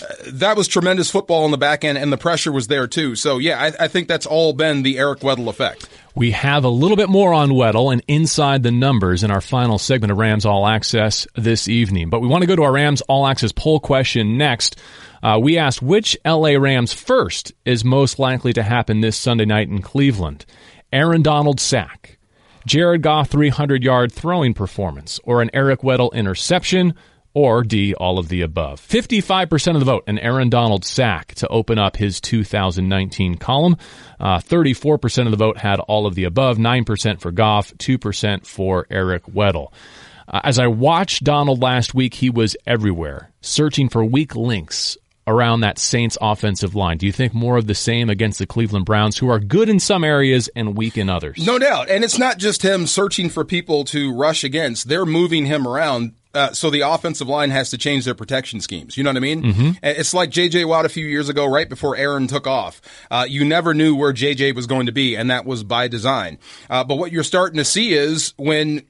[0.02, 3.14] Uh, that was tremendous football on the back end, and the pressure was there too.
[3.14, 5.88] So, yeah, I, I think that's all been the Eric Weddle effect.
[6.16, 9.78] We have a little bit more on Weddle and inside the numbers in our final
[9.78, 12.08] segment of Rams All Access this evening.
[12.08, 14.78] But we want to go to our Rams All Access poll question next.
[15.24, 19.68] Uh, we asked which LA Rams first is most likely to happen this Sunday night
[19.68, 20.46] in Cleveland.
[20.92, 22.16] Aaron Donald sack,
[22.64, 26.94] Jared Goff 300 yard throwing performance, or an Eric Weddle interception
[27.34, 28.80] or D, all of the above.
[28.80, 33.76] 55% of the vote, an Aaron Donald sack to open up his 2019 column.
[34.20, 38.86] Uh, 34% of the vote had all of the above, 9% for Goff, 2% for
[38.88, 39.72] Eric Weddle.
[40.26, 45.60] Uh, as I watched Donald last week, he was everywhere, searching for weak links around
[45.60, 46.98] that Saints offensive line.
[46.98, 49.80] Do you think more of the same against the Cleveland Browns, who are good in
[49.80, 51.44] some areas and weak in others?
[51.44, 51.88] No doubt.
[51.88, 56.12] And it's not just him searching for people to rush against, they're moving him around
[56.34, 58.96] uh, so the offensive line has to change their protection schemes.
[58.96, 59.42] You know what I mean?
[59.42, 59.70] Mm-hmm.
[59.82, 60.64] It's like J.J.
[60.64, 62.80] Watt a few years ago, right before Aaron took off.
[63.10, 64.52] Uh, you never knew where J.J.
[64.52, 66.38] was going to be, and that was by design.
[66.68, 68.82] Uh, but what you're starting to see is when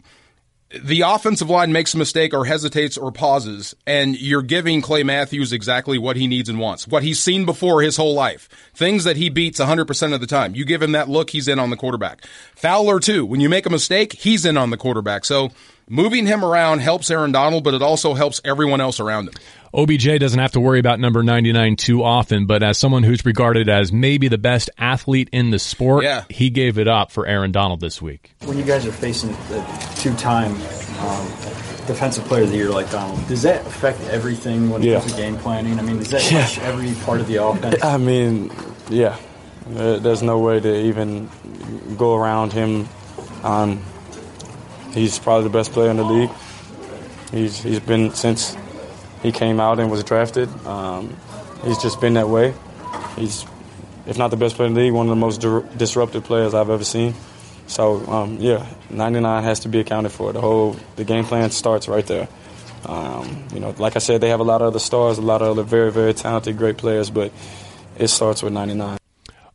[0.83, 5.53] the offensive line makes a mistake or hesitates or pauses, and you're giving Clay Matthews
[5.53, 9.17] exactly what he needs and wants, what he's seen before his whole life, things that
[9.17, 10.55] he beats 100% of the time.
[10.55, 12.27] You give him that look, he's in on the quarterback.
[12.55, 13.25] Fowler, too.
[13.25, 15.25] When you make a mistake, he's in on the quarterback.
[15.25, 15.51] So
[15.89, 19.35] moving him around helps Aaron Donald, but it also helps everyone else around him.
[19.75, 23.69] OBJ doesn't have to worry about number 99 too often, but as someone who's regarded
[23.69, 26.25] as maybe the best athlete in the sport, yeah.
[26.31, 28.35] he gave it up for Aaron Donald this week.
[28.45, 31.27] When you guys are facing a two time um,
[31.87, 35.01] defensive player of the year like Donald, does that affect everything when it yeah.
[35.01, 35.79] comes to game planning?
[35.79, 36.63] I mean, does that yeah.
[36.63, 37.83] every part of the offense?
[37.83, 38.53] I mean,
[38.89, 39.19] yeah.
[39.67, 41.31] There's no way to even
[41.97, 42.87] go around him.
[43.43, 43.83] Um,
[44.95, 46.31] he's probably the best player in the league.
[47.31, 48.57] He's he's been since
[49.23, 50.49] he came out and was drafted.
[50.67, 51.17] Um,
[51.65, 52.55] he's just been that way.
[53.17, 53.45] He's
[54.07, 55.39] if not the best player in the league, one of the most
[55.77, 57.15] disruptive players I've ever seen.
[57.67, 60.33] So um, yeah, 99 has to be accounted for.
[60.33, 62.29] The whole the game plan starts right there.
[62.87, 65.43] Um, you know, like I said, they have a lot of other stars, a lot
[65.43, 67.33] of other very very talented, great players, but
[67.99, 68.99] it starts with 99.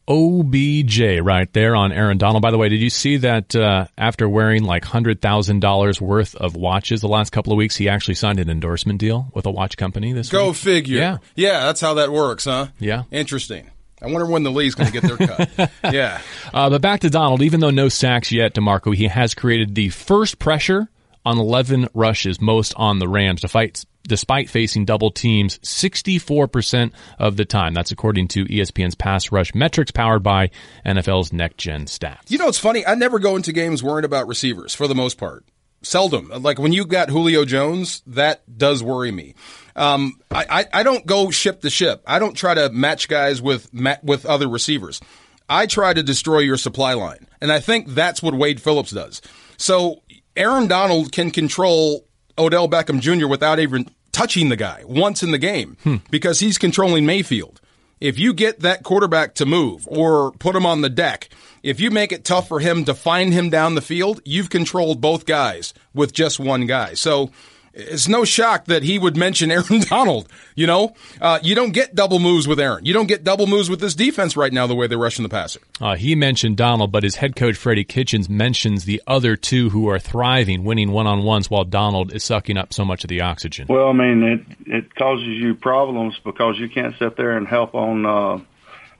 [0.09, 2.41] OBJ right there on Aaron Donald.
[2.41, 7.01] By the way, did you see that uh, after wearing like $100,000 worth of watches
[7.01, 10.11] the last couple of weeks, he actually signed an endorsement deal with a watch company
[10.13, 10.31] this week?
[10.39, 10.55] Go week?
[10.55, 10.97] figure.
[10.97, 11.17] Yeah.
[11.35, 12.67] Yeah, that's how that works, huh?
[12.79, 13.03] Yeah.
[13.11, 13.69] Interesting.
[14.01, 15.71] I wonder when the league's going to get their cut.
[15.93, 16.21] yeah.
[16.53, 17.41] Uh, but back to Donald.
[17.41, 20.89] Even though no sacks yet, DeMarco, he has created the first pressure
[21.25, 27.37] on 11 rushes, most on the Rams, to fight despite facing double teams 64% of
[27.37, 27.73] the time.
[27.73, 30.49] That's according to ESPN's pass rush metrics powered by
[30.85, 32.29] NFL's next gen stats.
[32.29, 32.85] You know, it's funny.
[32.85, 35.45] I never go into games worrying about receivers for the most part.
[35.81, 36.29] Seldom.
[36.41, 39.35] Like when you got Julio Jones, that does worry me.
[39.77, 42.03] Um, I, I, I don't go ship to ship.
[42.05, 43.69] I don't try to match guys with
[44.03, 44.99] with other receivers.
[45.47, 47.27] I try to destroy your supply line.
[47.41, 49.21] And I think that's what Wade Phillips does.
[49.57, 50.03] So
[50.39, 52.05] Aaron Donald can control
[52.37, 53.27] Odell Beckham Jr.
[53.27, 55.97] without even touching the guy once in the game hmm.
[56.09, 57.59] because he's controlling Mayfield.
[57.99, 61.27] If you get that quarterback to move or put him on the deck,
[61.61, 65.01] if you make it tough for him to find him down the field, you've controlled
[65.01, 66.93] both guys with just one guy.
[66.93, 67.31] So
[67.73, 70.27] it's no shock that he would mention Aaron Donald.
[70.55, 72.85] You know, uh, you don't get double moves with Aaron.
[72.85, 74.67] You don't get double moves with this defense right now.
[74.67, 75.59] The way they're rushing the passer.
[75.79, 79.87] Uh, he mentioned Donald, but his head coach Freddie Kitchens mentions the other two who
[79.89, 83.21] are thriving, winning one on ones, while Donald is sucking up so much of the
[83.21, 83.67] oxygen.
[83.69, 87.75] Well, I mean, it it causes you problems because you can't sit there and help
[87.75, 88.39] on uh,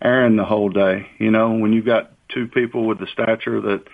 [0.02, 1.08] Aaron the whole day.
[1.18, 3.88] You know, when you've got two people with the stature that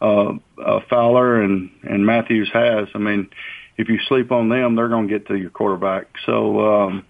[0.00, 3.28] uh, uh, Fowler and and Matthews has, I mean
[3.80, 6.06] if you sleep on them, they're going to get to your quarterback.
[6.26, 7.06] So, um,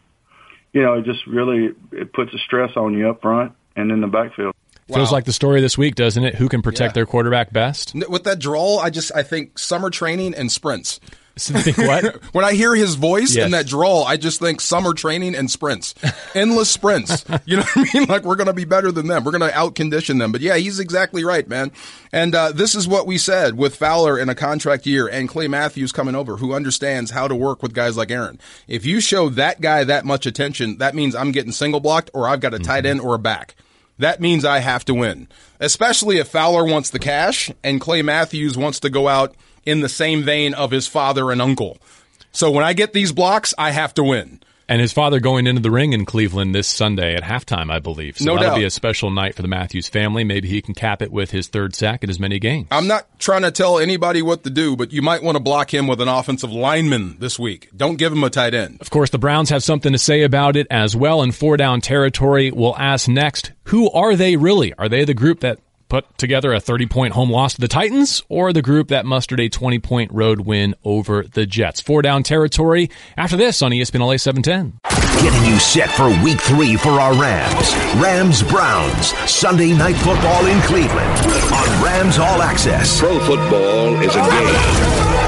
[0.73, 4.01] you know, it just really it puts a stress on you up front and in
[4.01, 4.55] the backfield.
[4.87, 4.97] Wow.
[4.97, 6.37] Feels like the story this week, doesn't it?
[6.37, 6.95] Who can protect yeah.
[6.95, 7.95] their quarterback best?
[8.09, 11.01] With that drawl, I just I think summer training and sprints.
[11.77, 12.23] what?
[12.33, 13.45] when I hear his voice yes.
[13.45, 15.95] and that drawl, I just think summer training and sprints,
[16.35, 17.25] endless sprints.
[17.45, 18.09] You know what I mean?
[18.09, 19.25] Like we're going to be better than them.
[19.25, 20.33] We're going to outcondition them.
[20.33, 21.73] But yeah, he's exactly right, man.
[22.13, 25.49] And uh, this is what we said with Fowler in a contract year and Clay
[25.49, 28.39] Matthews coming over, who understands how to work with guys like Aaron.
[28.69, 32.29] If you show that guy that much attention, that means I'm getting single blocked or
[32.29, 32.67] I've got a mm-hmm.
[32.67, 33.55] tight end or a back.
[34.01, 35.29] That means I have to win,
[35.61, 39.35] especially if Fowler wants the cash and Clay Matthews wants to go out
[39.67, 41.77] in the same vein of his father and uncle.
[42.33, 44.41] So when I get these blocks, I have to win.
[44.71, 48.17] And his father going into the ring in Cleveland this Sunday at halftime, I believe.
[48.19, 48.59] So no that'll doubt.
[48.59, 50.23] be a special night for the Matthews family.
[50.23, 52.69] Maybe he can cap it with his third sack in as many games.
[52.71, 55.75] I'm not trying to tell anybody what to do, but you might want to block
[55.75, 57.69] him with an offensive lineman this week.
[57.77, 58.81] Don't give him a tight end.
[58.81, 61.81] Of course, the Browns have something to say about it as well in four down
[61.81, 62.53] territory.
[62.53, 64.73] We'll ask next, who are they really?
[64.75, 65.59] Are they the group that
[65.91, 69.41] put together a 30 point home loss to the Titans or the group that mustered
[69.41, 71.81] a 20 point road win over the Jets.
[71.83, 74.79] Four down territory after this on ESPN LA 710.
[75.23, 77.75] Getting you set for week three for our Rams.
[78.01, 81.19] Rams Browns, Sunday night football in Cleveland
[81.53, 82.99] on Rams All Access.
[82.99, 85.21] Pro football is a game.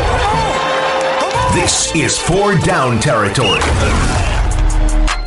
[1.54, 3.60] This is four down territory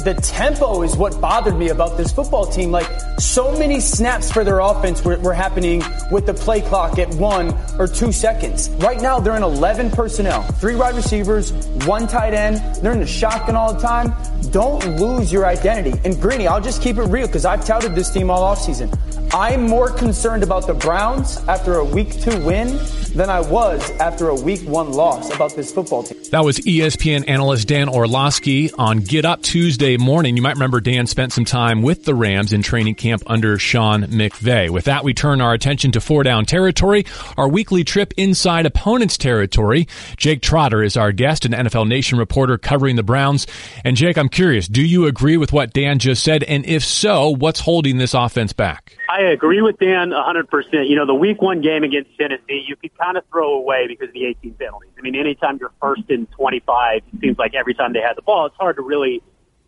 [0.06, 2.70] the tempo is what bothered me about this football team.
[2.70, 2.88] Like
[3.20, 7.58] so many snaps for their offense were, were, happening with the play clock at one
[7.80, 8.70] or two seconds.
[8.80, 11.52] Right now, they're in 11 personnel, three wide receivers,
[11.88, 12.62] one tight end.
[12.84, 14.14] They're in the shotgun all the time.
[14.52, 16.00] Don't lose your identity.
[16.06, 18.96] And Greeny, I'll just keep it real because I've touted this team all offseason.
[19.34, 22.80] I'm more concerned about the Browns after a week two win
[23.16, 26.18] than I was after a week one loss about this football team.
[26.32, 30.36] That was ESPN analyst Dan Orlovsky on Get Up Tuesday morning.
[30.36, 34.04] You might remember Dan spent some time with the Rams in training camp under Sean
[34.04, 34.70] McVay.
[34.70, 37.06] With that, we turn our attention to four down territory,
[37.38, 39.88] our weekly trip inside opponent's territory.
[40.18, 43.48] Jake Trotter is our guest, an NFL Nation reporter covering the Browns.
[43.84, 46.44] And Jake, I'm curious, do you agree with what Dan just said?
[46.44, 48.98] And if so, what's holding this offense back?
[49.10, 50.90] I agree with Dan 100%.
[50.90, 54.10] You know, the week one game against Tennessee, you could kind of throw away because
[54.10, 54.92] of the 18 penalties.
[54.98, 58.22] I mean, anytime you're first and 25, it seems like every time they had the
[58.22, 59.22] ball, it's hard to really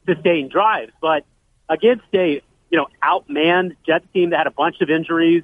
[0.08, 0.92] sustain drives.
[1.02, 1.26] But
[1.70, 5.44] against a, you know, outmanned Jets team that had a bunch of injuries,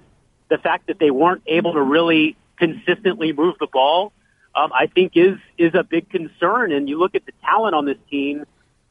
[0.49, 4.13] the fact that they weren't able to really consistently move the ball,
[4.55, 6.71] um, I think is, is a big concern.
[6.71, 8.45] And you look at the talent on this team,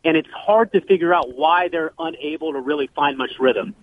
[0.04, 3.74] and it's hard to figure out why they're unable to really find much rhythm.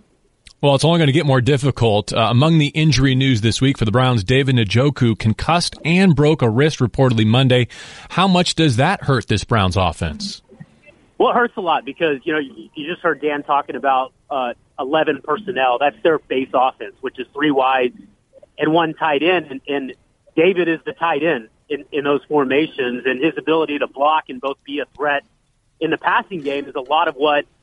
[0.62, 2.12] Well, it's only going to get more difficult.
[2.12, 6.42] Uh, among the injury news this week for the Browns, David Njoku concussed and broke
[6.42, 7.70] a wrist reportedly Monday.
[8.10, 10.42] How much does that hurt this Browns offense?
[11.20, 14.14] Well, it hurts a lot because, you know, you, you just heard Dan talking about
[14.30, 15.78] uh, 11 personnel.
[15.78, 17.94] That's their base offense, which is three wide
[18.58, 19.48] and one tight end.
[19.52, 19.94] And, and
[20.36, 24.42] David is the tight end in, in those formations, and his ability to block and
[24.42, 25.24] both be a threat
[25.80, 27.46] in the passing game is a lot of what–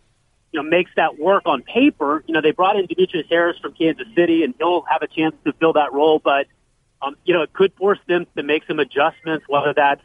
[0.57, 2.25] you know, makes that work on paper.
[2.27, 5.35] You know, they brought in Demetrius Harris from Kansas City, and he'll have a chance
[5.45, 6.19] to fill that role.
[6.19, 6.47] But,
[7.03, 10.03] um, you know, it could force them to make some adjustments, whether that's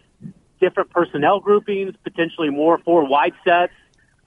[0.61, 3.73] different personnel groupings, potentially more four wide sets,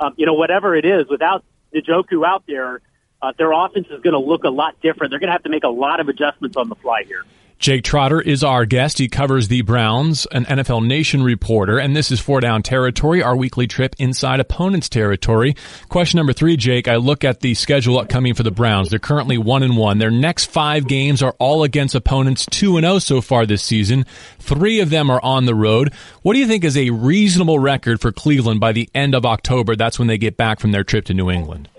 [0.01, 1.07] um, you know, whatever it is.
[1.09, 1.44] Without
[1.75, 2.83] Njoku out there,
[3.23, 5.11] uh, their offense is going to look a lot different.
[5.11, 7.25] They're going to have to make a lot of adjustments on the fly here.
[7.64, 8.98] Jake Trotter is our guest.
[8.98, 13.35] He covers the Browns, an NFL Nation reporter, and this is Four Down Territory, our
[13.35, 15.57] weekly trip inside opponents' territory.
[15.88, 16.88] Question number three, Jake.
[16.88, 18.90] I look at the schedule upcoming for the Browns.
[18.90, 19.96] They're currently one and one.
[19.96, 23.62] Their next five games are all against opponents two and zero oh so far this
[23.62, 24.05] season.
[24.40, 25.94] Three of them are on the road.
[26.20, 29.74] What do you think is a reasonable record for Cleveland by the end of October?
[29.74, 31.70] That's when they get back from their trip to New England.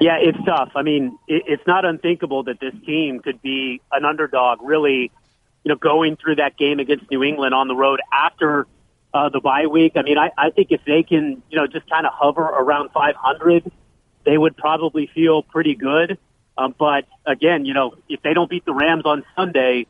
[0.00, 0.72] Yeah, it's tough.
[0.76, 5.10] I mean, it, it's not unthinkable that this team could be an underdog, really,
[5.64, 8.66] you know, going through that game against New England on the road after
[9.12, 9.92] uh, the bye week.
[9.96, 12.90] I mean, I, I think if they can, you know, just kind of hover around
[12.92, 13.70] 500,
[14.24, 16.18] they would probably feel pretty good.
[16.56, 19.86] Um, but again, you know, if they don't beat the Rams on Sunday,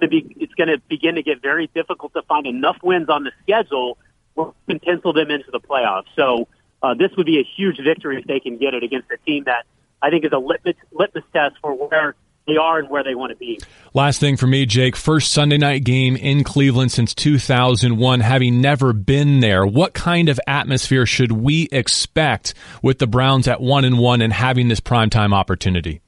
[0.00, 3.98] it's going to begin to get very difficult to find enough wins on the schedule
[4.34, 6.06] where we can pencil them into the playoffs.
[6.16, 6.48] So
[6.82, 9.44] uh, this would be a huge victory if they can get it against a team
[9.44, 9.66] that
[10.02, 12.14] I think is a litmus, litmus test for where
[12.46, 13.60] they are and where they want to be.
[13.92, 14.96] Last thing for me, Jake.
[14.96, 18.20] First Sunday night game in Cleveland since 2001.
[18.20, 23.60] Having never been there, what kind of atmosphere should we expect with the Browns at
[23.60, 26.00] one and one and having this primetime opportunity?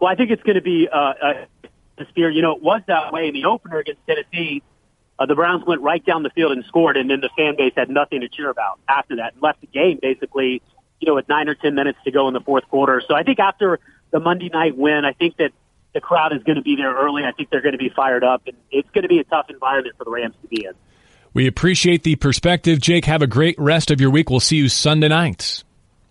[0.00, 1.46] Well, I think it's going to be uh, a
[2.00, 2.30] atmosphere.
[2.30, 4.62] You know, it was that way in the opener against Tennessee.
[5.20, 7.74] Uh, the Browns went right down the field and scored, and then the fan base
[7.76, 10.62] had nothing to cheer about after that and left the game basically,
[10.98, 13.02] you know, with nine or ten minutes to go in the fourth quarter.
[13.06, 13.78] So I think after
[14.12, 15.50] the Monday night win, I think that
[15.92, 17.24] the crowd is going to be there early.
[17.24, 19.50] I think they're going to be fired up, and it's going to be a tough
[19.50, 20.72] environment for the Rams to be in.
[21.34, 23.04] We appreciate the perspective, Jake.
[23.04, 24.30] Have a great rest of your week.
[24.30, 25.62] We'll see you Sunday night.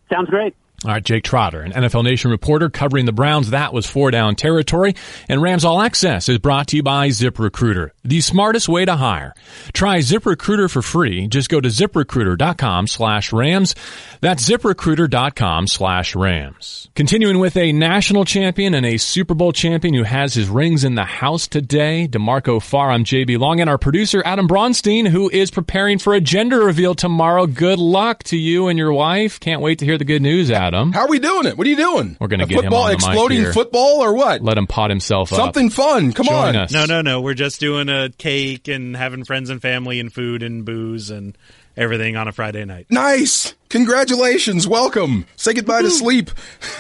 [0.10, 0.56] Sounds great.
[0.86, 3.50] All right, Jake Trotter, an NFL Nation reporter covering the Browns.
[3.50, 4.96] That was four down territory.
[5.28, 9.34] And Rams All Access is brought to you by ZipRecruiter, the smartest way to hire.
[9.74, 11.28] Try ZipRecruiter for free.
[11.28, 13.76] Just go to ziprecruiter.com slash Rams.
[14.22, 16.90] That's ziprecruiter.com slash Rams.
[16.96, 20.96] Continuing with a national champion and a Super Bowl champion who has his rings in
[20.96, 22.92] the house today, DeMarco Farr.
[22.92, 26.96] I'm JB Long and our producer, Adam Bronstein, who is preparing for a gender reveal
[26.96, 27.48] tomorrow.
[27.48, 29.40] Good luck to you and your wife.
[29.40, 30.70] Can't wait to hear the good news, Adam.
[30.70, 30.94] Adam.
[30.94, 31.58] How are we doing it?
[31.58, 32.16] What are you doing?
[32.20, 34.42] We're going to get football, him on exploding mic football or what?
[34.42, 35.54] Let him pot himself Something up.
[35.56, 36.14] Something fun.
[36.14, 36.56] Come Join on.
[36.56, 36.72] Us.
[36.72, 37.22] No, no, no.
[37.22, 41.38] We're just doing a cake and having friends and family and food and booze and
[41.80, 42.88] everything on a Friday night.
[42.90, 43.56] Nice.
[43.70, 44.68] Congratulations.
[44.68, 45.26] Welcome.
[45.36, 46.32] Say goodbye to sleep.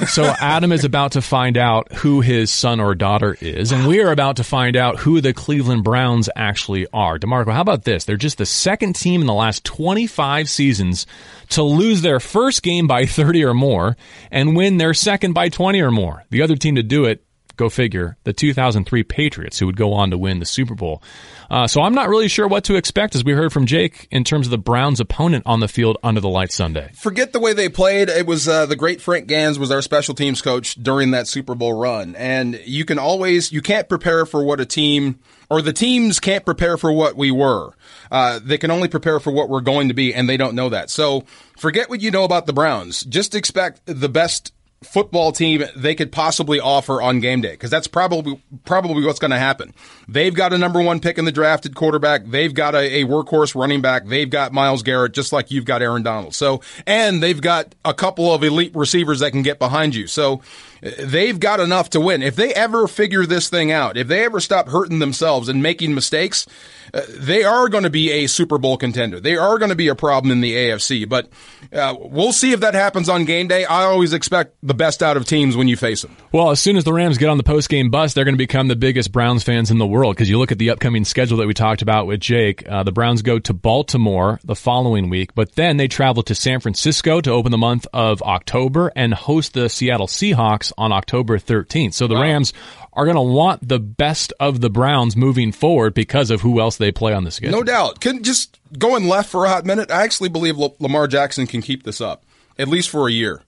[0.08, 4.02] so Adam is about to find out who his son or daughter is, and we
[4.02, 7.20] are about to find out who the Cleveland Browns actually are.
[7.20, 8.06] DeMarco, how about this?
[8.06, 11.06] They're just the second team in the last 25 seasons
[11.50, 13.96] to lose their first game by 30 or more
[14.32, 16.26] and win their second by 20 or more.
[16.32, 17.24] The other team to do it
[17.60, 18.16] Go figure.
[18.24, 21.04] The 2003 Patriots, who would go on to win the Super Bowl.
[21.50, 24.24] Uh, so I'm not really sure what to expect, as we heard from Jake, in
[24.24, 26.90] terms of the Browns' opponent on the field under the lights Sunday.
[26.96, 28.08] Forget the way they played.
[28.08, 31.54] It was uh, the great Frank Gansz was our special teams coach during that Super
[31.54, 35.74] Bowl run, and you can always you can't prepare for what a team or the
[35.74, 37.74] teams can't prepare for what we were.
[38.10, 40.70] Uh, they can only prepare for what we're going to be, and they don't know
[40.70, 40.90] that.
[40.90, 41.26] So
[41.58, 43.04] forget what you know about the Browns.
[43.04, 47.88] Just expect the best football team they could possibly offer on game day because that's
[47.88, 49.74] probably probably what's going to happen.
[50.08, 52.26] They've got a number one pick in the drafted quarterback.
[52.26, 54.08] They've got a, a, workhorse running back.
[54.08, 56.34] They've got Myles Garrett, just like you've got Aaron Donald.
[56.34, 60.08] So, and they've got a couple of elite receivers that can get behind you.
[60.08, 60.42] So,
[60.82, 62.22] they've got enough to win.
[62.24, 65.94] If they ever figure this thing out, if they ever stop hurting themselves and making
[65.94, 66.46] mistakes,
[66.94, 69.20] uh, they are going to be a Super Bowl contender.
[69.20, 71.30] They are going to be a problem in the AFC, but
[71.74, 73.66] uh, we'll see if that happens on game day.
[73.66, 76.16] I always expect the best out of teams when you face them.
[76.32, 78.38] Well, as soon as the Rams get on the post game bus, they're going to
[78.38, 81.38] become the biggest Browns fans in the world because you look at the upcoming schedule
[81.38, 82.68] that we talked about with Jake.
[82.70, 86.60] Uh, the Browns go to Baltimore the following week, but then they travel to San
[86.60, 91.96] Francisco to open the month of October and host the Seattle Seahawks on October 13th.
[91.96, 92.22] So the wow.
[92.22, 92.54] Rams
[92.94, 96.78] are going to want the best of the Browns moving forward because of who else
[96.78, 97.58] they play on the schedule.
[97.58, 98.00] No doubt.
[98.00, 99.90] Can just going left for a hot minute.
[99.90, 102.24] I actually believe Lamar Jackson can keep this up
[102.60, 103.42] at least for a year.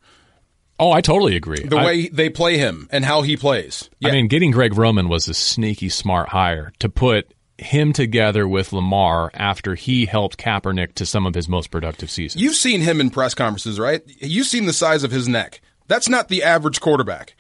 [0.82, 1.64] Oh, I totally agree.
[1.64, 3.88] The I, way they play him and how he plays.
[4.00, 4.10] Yeah.
[4.10, 8.74] I mean, getting Greg Roman was a sneaky smart hire to put him together with
[8.74, 12.42] Lamar after he helped Kaepernick to some of his most productive seasons.
[12.42, 14.02] You've seen him in press conferences, right?
[14.08, 15.62] You've seen the size of his neck.
[15.88, 17.36] That's not the average quarterback.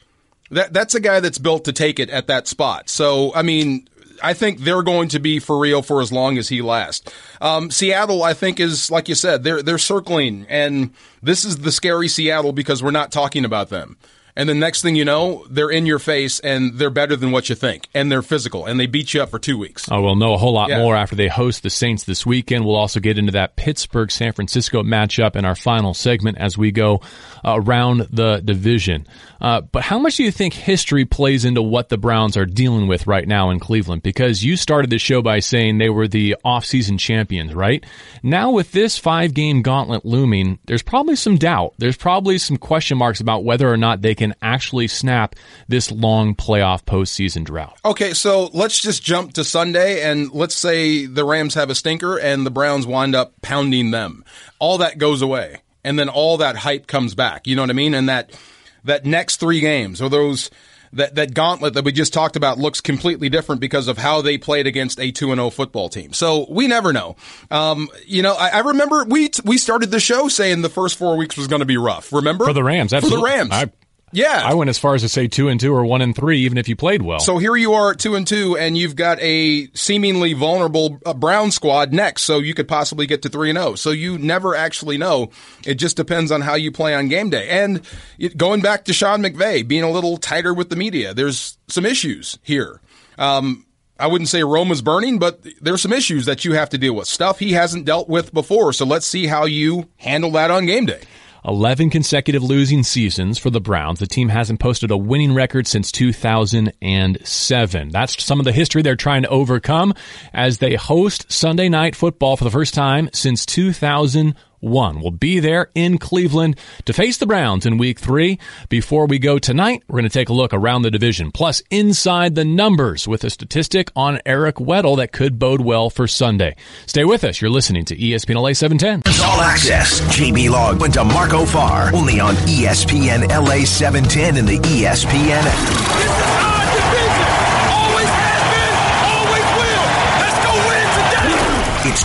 [0.51, 2.89] That that's a guy that's built to take it at that spot.
[2.89, 3.87] So I mean,
[4.23, 7.11] I think they're going to be for real for as long as he lasts.
[7.39, 10.91] Um, Seattle, I think, is like you said, they're they're circling, and
[11.21, 13.97] this is the scary Seattle because we're not talking about them.
[14.35, 17.49] And the next thing you know, they're in your face and they're better than what
[17.49, 17.87] you think.
[17.93, 19.87] And they're physical and they beat you up for two weeks.
[19.91, 20.77] Oh, we'll know a whole lot yeah.
[20.77, 22.65] more after they host the Saints this weekend.
[22.65, 26.71] We'll also get into that Pittsburgh San Francisco matchup in our final segment as we
[26.71, 27.01] go
[27.43, 29.07] uh, around the division.
[29.41, 32.87] Uh, but how much do you think history plays into what the Browns are dealing
[32.87, 34.03] with right now in Cleveland?
[34.03, 37.83] Because you started the show by saying they were the offseason champions, right?
[38.21, 41.73] Now with this five game gauntlet looming, there's probably some doubt.
[41.79, 45.35] There's probably some question marks about whether or not they can actually snap
[45.67, 47.79] this long playoff postseason drought.
[47.83, 52.19] Okay, so let's just jump to Sunday and let's say the Rams have a stinker
[52.19, 54.23] and the Browns wind up pounding them.
[54.59, 55.57] All that goes away.
[55.83, 57.47] And then all that hype comes back.
[57.47, 57.95] You know what I mean?
[57.95, 58.37] And that
[58.83, 60.51] that next three games or those
[60.93, 64.37] that that gauntlet that we just talked about looks completely different because of how they
[64.37, 66.13] played against a two and zero football team.
[66.13, 67.15] So we never know.
[67.49, 71.17] Um, you know, I, I, remember we we started the show saying the first four
[71.17, 72.13] weeks was going to be rough.
[72.13, 73.21] Remember for the Rams, absolutely.
[73.21, 73.51] for the Rams.
[73.51, 73.71] I-
[74.11, 74.41] Yeah.
[74.43, 76.57] I went as far as to say two and two or one and three, even
[76.57, 77.19] if you played well.
[77.19, 81.13] So here you are at two and two, and you've got a seemingly vulnerable uh,
[81.13, 83.75] Brown squad next, so you could possibly get to three and zero.
[83.75, 85.29] So you never actually know.
[85.65, 87.49] It just depends on how you play on game day.
[87.49, 87.81] And
[88.19, 91.85] it, going back to Sean McVay being a little tighter with the media, there's some
[91.85, 92.81] issues here.
[93.17, 93.65] Um,
[94.01, 96.95] I wouldn't say Rome is burning, but there's some issues that you have to deal
[96.95, 97.07] with.
[97.07, 98.73] Stuff he hasn't dealt with before.
[98.73, 101.01] So let's see how you handle that on game day.
[101.45, 103.99] 11 consecutive losing seasons for the Browns.
[103.99, 107.89] The team hasn't posted a winning record since 2007.
[107.89, 109.93] That's some of the history they're trying to overcome
[110.33, 115.39] as they host Sunday night football for the first time since 2000- 1 will be
[115.39, 118.39] there in Cleveland to face the Browns in week 3.
[118.69, 122.35] Before we go tonight, we're going to take a look around the division, plus inside
[122.35, 126.55] the numbers with a statistic on Eric Weddle that could bode well for Sunday.
[126.85, 127.41] Stay with us.
[127.41, 129.11] You're listening to ESPN LA 710.
[129.11, 130.01] It's all access.
[130.15, 136.50] JB Long went to Marco Farr, only on ESPN LA 710 in the ESPN app.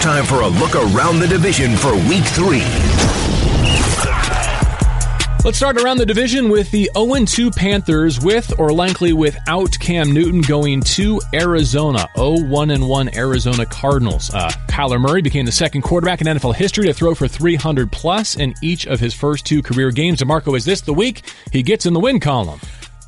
[0.06, 2.62] Time for a look around the division for week three.
[5.44, 10.42] Let's start around the division with the 0-2 Panthers with or likely without Cam Newton
[10.42, 12.06] going to Arizona.
[12.16, 14.32] 0-1-1 Arizona Cardinals.
[14.32, 18.36] Uh, Kyler Murray became the second quarterback in NFL history to throw for 300 plus
[18.36, 20.20] in each of his first two career games.
[20.20, 22.60] DeMarco, is this the week he gets in the win column?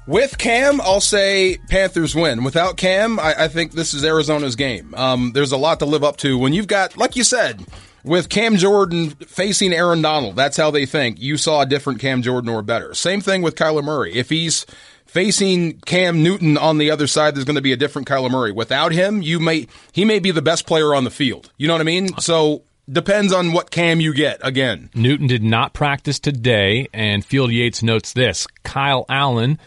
[0.09, 2.43] With Cam, I'll say Panthers win.
[2.43, 4.95] Without Cam, I, I think this is Arizona's game.
[4.97, 7.67] Um, there's a lot to live up to when you've got, like you said,
[8.05, 10.35] with Cam Jordan facing Aaron Donald.
[10.35, 11.21] That's how they think.
[11.21, 12.95] You saw a different Cam Jordan or better.
[12.95, 14.15] Same thing with Kyler Murray.
[14.15, 14.65] If he's
[15.05, 18.51] facing Cam Newton on the other side, there's going to be a different Kyler Murray.
[18.51, 21.53] Without him, you may he may be the best player on the field.
[21.59, 22.17] You know what I mean?
[22.17, 24.89] So depends on what cam you get again.
[24.95, 29.59] Newton did not practice today, and Field Yates notes this: Kyle Allen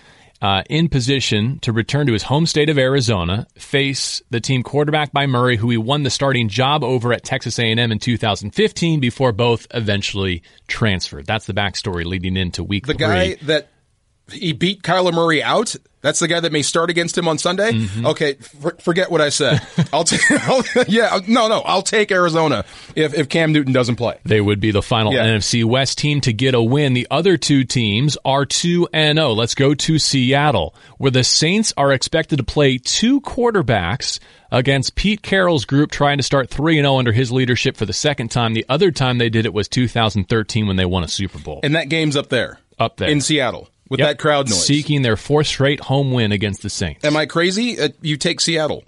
[0.42, 5.12] uh, in position to return to his home state of Arizona, face the team quarterback
[5.12, 9.32] by Murray, who he won the starting job over at Texas A&M in 2015 before
[9.32, 11.28] both eventually transferred.
[11.28, 13.06] That's the backstory leading into week the three.
[13.06, 13.68] guy that
[14.32, 15.76] he beat Kyler Murray out.
[16.02, 17.72] That's the guy that may start against him on Sunday.
[17.72, 18.06] Mm-hmm.
[18.08, 19.62] Okay, for, forget what I said.
[19.94, 20.22] I'll take.
[20.88, 24.20] yeah, no, no, I'll take Arizona if, if Cam Newton doesn't play.
[24.26, 25.26] They would be the final Yeah.
[25.26, 26.94] NFC West team to get a win.
[26.94, 29.34] The other two teams are 2 and 0.
[29.34, 34.20] Let's go to Seattle, where the Saints are expected to play two quarterbacks
[34.52, 37.94] against Pete Carroll's group trying to start 3 and 0 under his leadership for the
[37.94, 38.54] second time.
[38.54, 41.60] The other time they did it was 2013 when they won a Super Bowl.
[41.64, 43.10] And that game's up there, Up there.
[43.10, 44.08] in Seattle, with Yep.
[44.10, 44.66] that crowd noise.
[44.66, 47.04] Seeking their fourth straight home win against the Saints.
[47.04, 47.78] Am I crazy?
[47.78, 48.86] Uh, you take Seattle.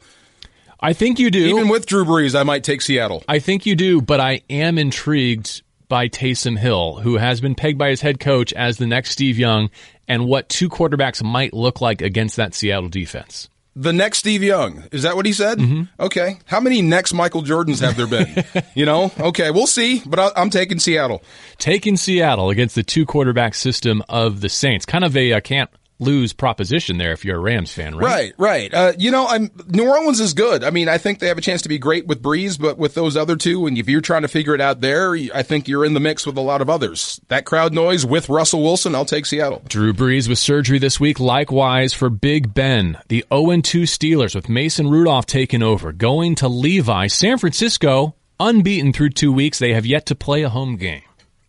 [0.79, 1.45] I think you do.
[1.45, 3.21] Even with Drew Brees, I might take Seattle.
[3.27, 7.77] I think you do, but I am intrigued by Taysom Hill, who has been pegged
[7.77, 9.69] by his head coach as the next Steve Young,
[10.07, 13.49] and what two quarterbacks might look like against that Seattle defense.
[13.75, 14.83] The next Steve Young.
[14.91, 15.57] Is that what he said?
[15.57, 15.83] Mm-hmm.
[15.99, 16.37] Okay.
[16.45, 18.43] How many next Michael Jordans have there been?
[18.75, 19.11] you know?
[19.19, 21.23] Okay, we'll see, but I, I'm taking Seattle.
[21.57, 24.85] Taking Seattle against the two quarterback system of the Saints.
[24.85, 25.71] Kind of a uh, can't
[26.03, 28.05] lose proposition there if you're a Rams fan, right?
[28.05, 28.73] Right, right.
[28.73, 30.63] Uh, you know, I'm New Orleans is good.
[30.63, 32.93] I mean, I think they have a chance to be great with Brees, but with
[32.93, 35.85] those other two, and if you're trying to figure it out there, I think you're
[35.85, 37.19] in the mix with a lot of others.
[37.27, 39.61] That crowd noise with Russell Wilson, I'll take Seattle.
[39.67, 41.19] Drew Brees with surgery this week.
[41.19, 42.97] Likewise for Big Ben.
[43.07, 45.91] The 0-2 Steelers with Mason Rudolph taking over.
[45.91, 47.07] Going to Levi.
[47.07, 49.59] San Francisco, unbeaten through two weeks.
[49.59, 51.03] They have yet to play a home game.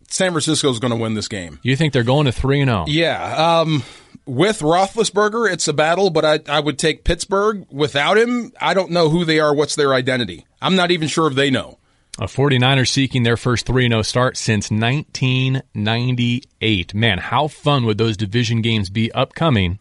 [0.08, 1.58] San Francisco's going to win this game.
[1.62, 2.84] You think they're going to 3 and oh?
[2.86, 2.86] 0?
[2.86, 3.60] Yeah.
[3.60, 3.82] Um,
[4.26, 7.66] with Roethlisberger, it's a battle, but I, I would take Pittsburgh.
[7.70, 9.54] Without him, I don't know who they are.
[9.54, 10.46] What's their identity?
[10.60, 11.78] I'm not even sure if they know.
[12.18, 16.94] A 49er seeking their first 3 0 start since 1998.
[16.94, 19.80] Man, how fun would those division games be upcoming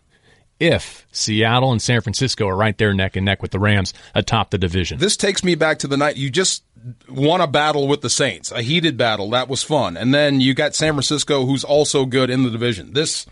[0.59, 4.49] if Seattle and San Francisco are right there neck and neck with the Rams atop
[4.49, 4.97] the division?
[4.97, 6.63] This takes me back to the night you just
[7.07, 9.29] won a battle with the Saints, a heated battle.
[9.29, 9.95] That was fun.
[9.95, 12.93] And then you got San Francisco, who's also good in the division.
[12.93, 13.27] This.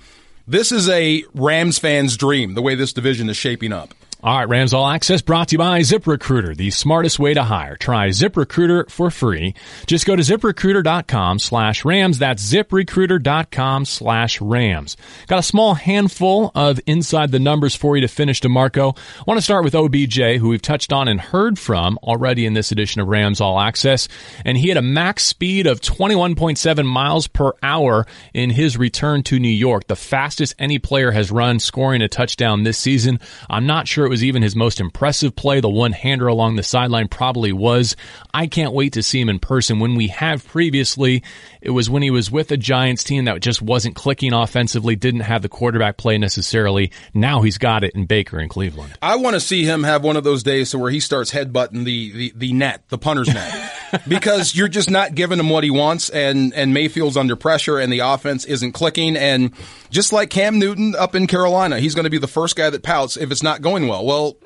[0.48, 3.94] This is a Rams fan's dream, the way this division is shaping up.
[4.24, 7.76] All right, Rams All Access brought to you by ZipRecruiter, the smartest way to hire.
[7.76, 9.56] Try ZipRecruiter for free.
[9.88, 12.20] Just go to ziprecruiter.com slash Rams.
[12.20, 14.96] That's ziprecruiter.com slash Rams.
[15.26, 18.96] Got a small handful of inside the numbers for you to finish, DeMarco.
[18.96, 22.54] I want to start with OBJ, who we've touched on and heard from already in
[22.54, 24.08] this edition of Rams All Access.
[24.46, 28.06] And he had a max speed of 21.7 miles per hour
[28.36, 32.62] in his return to New York, the fastest any player has run scoring a touchdown
[32.62, 33.20] this season.
[33.50, 35.62] I'm not sure was even his most impressive play.
[35.62, 37.96] The one hander along the sideline probably was.
[38.34, 39.80] I can't wait to see him in person.
[39.80, 41.24] When we have previously,
[41.62, 45.22] it was when he was with a Giants team that just wasn't clicking offensively, didn't
[45.22, 46.92] have the quarterback play necessarily.
[47.14, 48.94] Now he's got it in Baker in Cleveland.
[49.02, 51.86] I want to see him have one of those days to where he starts headbutting
[51.86, 53.74] the, the, the net, the punter's net,
[54.10, 57.94] because you're just not giving him what he wants, and, and Mayfield's under pressure, and
[57.94, 59.16] the offense isn't clicking.
[59.16, 59.54] And
[59.90, 62.84] just like Cam Newton up in Carolina, he's going to be the first guy that
[62.84, 64.01] pouts if it's not going well.
[64.04, 64.38] Well,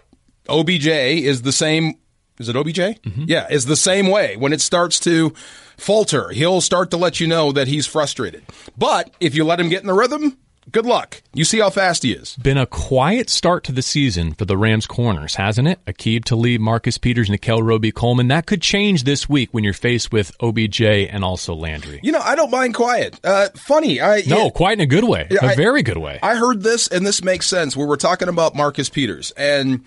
[0.49, 1.95] OBJ is the same.
[2.39, 2.77] Is it OBJ?
[2.77, 3.25] Mm-hmm.
[3.27, 4.35] Yeah, is the same way.
[4.35, 5.33] When it starts to
[5.77, 8.43] falter, he'll start to let you know that he's frustrated.
[8.77, 10.37] But if you let him get in the rhythm,
[10.71, 11.21] good luck.
[11.33, 12.35] You see how fast he is.
[12.35, 15.83] Been a quiet start to the season for the Rams corners, hasn't it?
[15.85, 18.27] Aqib Talib, Marcus Peters, Nickell Robey-Coleman.
[18.27, 21.99] That could change this week when you're faced with OBJ and also Landry.
[22.03, 23.19] You know, I don't mind quiet.
[23.23, 24.01] Uh, funny.
[24.01, 25.27] I No, yeah, quiet in a good way.
[25.41, 26.19] A very good way.
[26.21, 27.75] I heard this and this makes sense.
[27.75, 29.85] Where We were talking about Marcus Peters and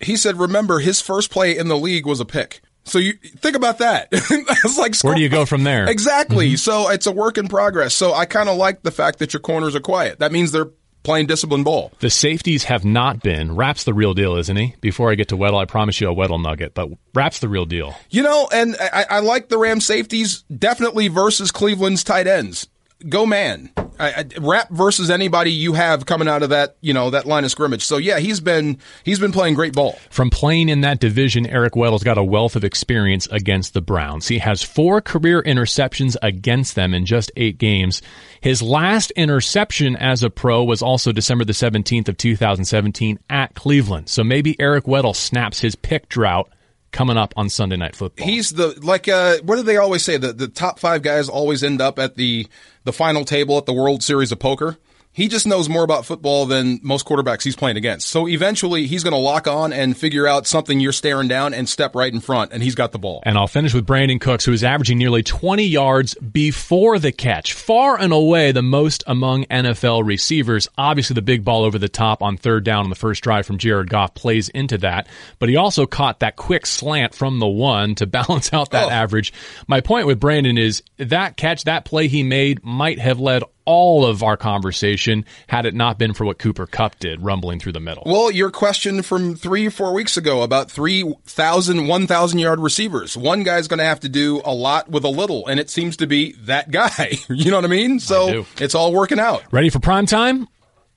[0.00, 2.60] he said, remember, his first play in the league was a pick.
[2.86, 4.08] So you think about that.
[4.12, 5.88] it's like where do you go from there?
[5.88, 6.48] Exactly.
[6.48, 6.56] Mm-hmm.
[6.56, 7.94] So it's a work in progress.
[7.94, 10.20] So I kind of like the fact that your corners are quiet.
[10.20, 10.70] That means they're
[11.02, 11.92] playing disciplined ball.
[12.00, 13.54] The safeties have not been.
[13.54, 14.74] Rapp's the real deal, isn't he?
[14.80, 17.66] Before I get to Weddle, I promise you a Weddle nugget, but Rapp's the real
[17.66, 17.94] deal.
[18.10, 22.68] You know, and I, I like the Ram safeties definitely versus Cleveland's tight ends
[23.08, 23.70] go man.
[23.98, 27.84] Rapp versus anybody you have coming out of that, you know, that line of scrimmage.
[27.84, 29.98] So yeah, he's been he's been playing great ball.
[30.10, 34.28] From playing in that division, Eric Weddle's got a wealth of experience against the Browns.
[34.28, 38.02] He has four career interceptions against them in just eight games.
[38.40, 44.08] His last interception as a pro was also December the 17th of 2017 at Cleveland.
[44.08, 46.50] So maybe Eric Weddle snaps his pick drought
[46.96, 48.26] coming up on Sunday Night Football.
[48.26, 50.16] He's the like uh, what do they always say?
[50.16, 52.46] The the top five guys always end up at the
[52.84, 54.78] the final table at the World Series of Poker
[55.16, 58.06] he just knows more about football than most quarterbacks he's playing against.
[58.06, 61.66] So eventually he's going to lock on and figure out something you're staring down and
[61.66, 63.22] step right in front, and he's got the ball.
[63.22, 67.54] And I'll finish with Brandin Cooks, who is averaging nearly 20 yards before the catch,
[67.54, 70.68] far and away the most among NFL receivers.
[70.76, 73.56] Obviously, the big ball over the top on third down on the first drive from
[73.56, 75.08] Jared Goff plays into that,
[75.38, 78.90] but he also caught that quick slant from the one to balance out that oh.
[78.90, 79.32] average.
[79.66, 84.06] My point with Brandin is that catch, that play he made might have led all
[84.06, 87.80] of our conversation had it not been for what Cooper Kupp did rumbling through the
[87.80, 88.04] middle.
[88.06, 93.16] Well, your question from three, four weeks ago about 3,000, 1,000 yard receivers.
[93.16, 95.96] One guy's going to have to do a lot with a little, and it seems
[95.98, 97.18] to be that guy.
[97.28, 98.00] you know what I mean?
[98.00, 99.42] So I it's all working out.
[99.52, 100.48] Ready for prime time?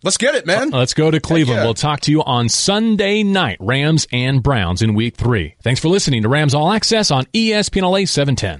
[0.01, 0.69] Let's get it, man.
[0.69, 1.57] Let's go to Cleveland.
[1.57, 1.65] Yeah.
[1.65, 5.55] We'll talk to you on Sunday night, Rams and Browns in week three.
[5.61, 8.57] Thanks for listening to Rams All Access on ESPN LA 710.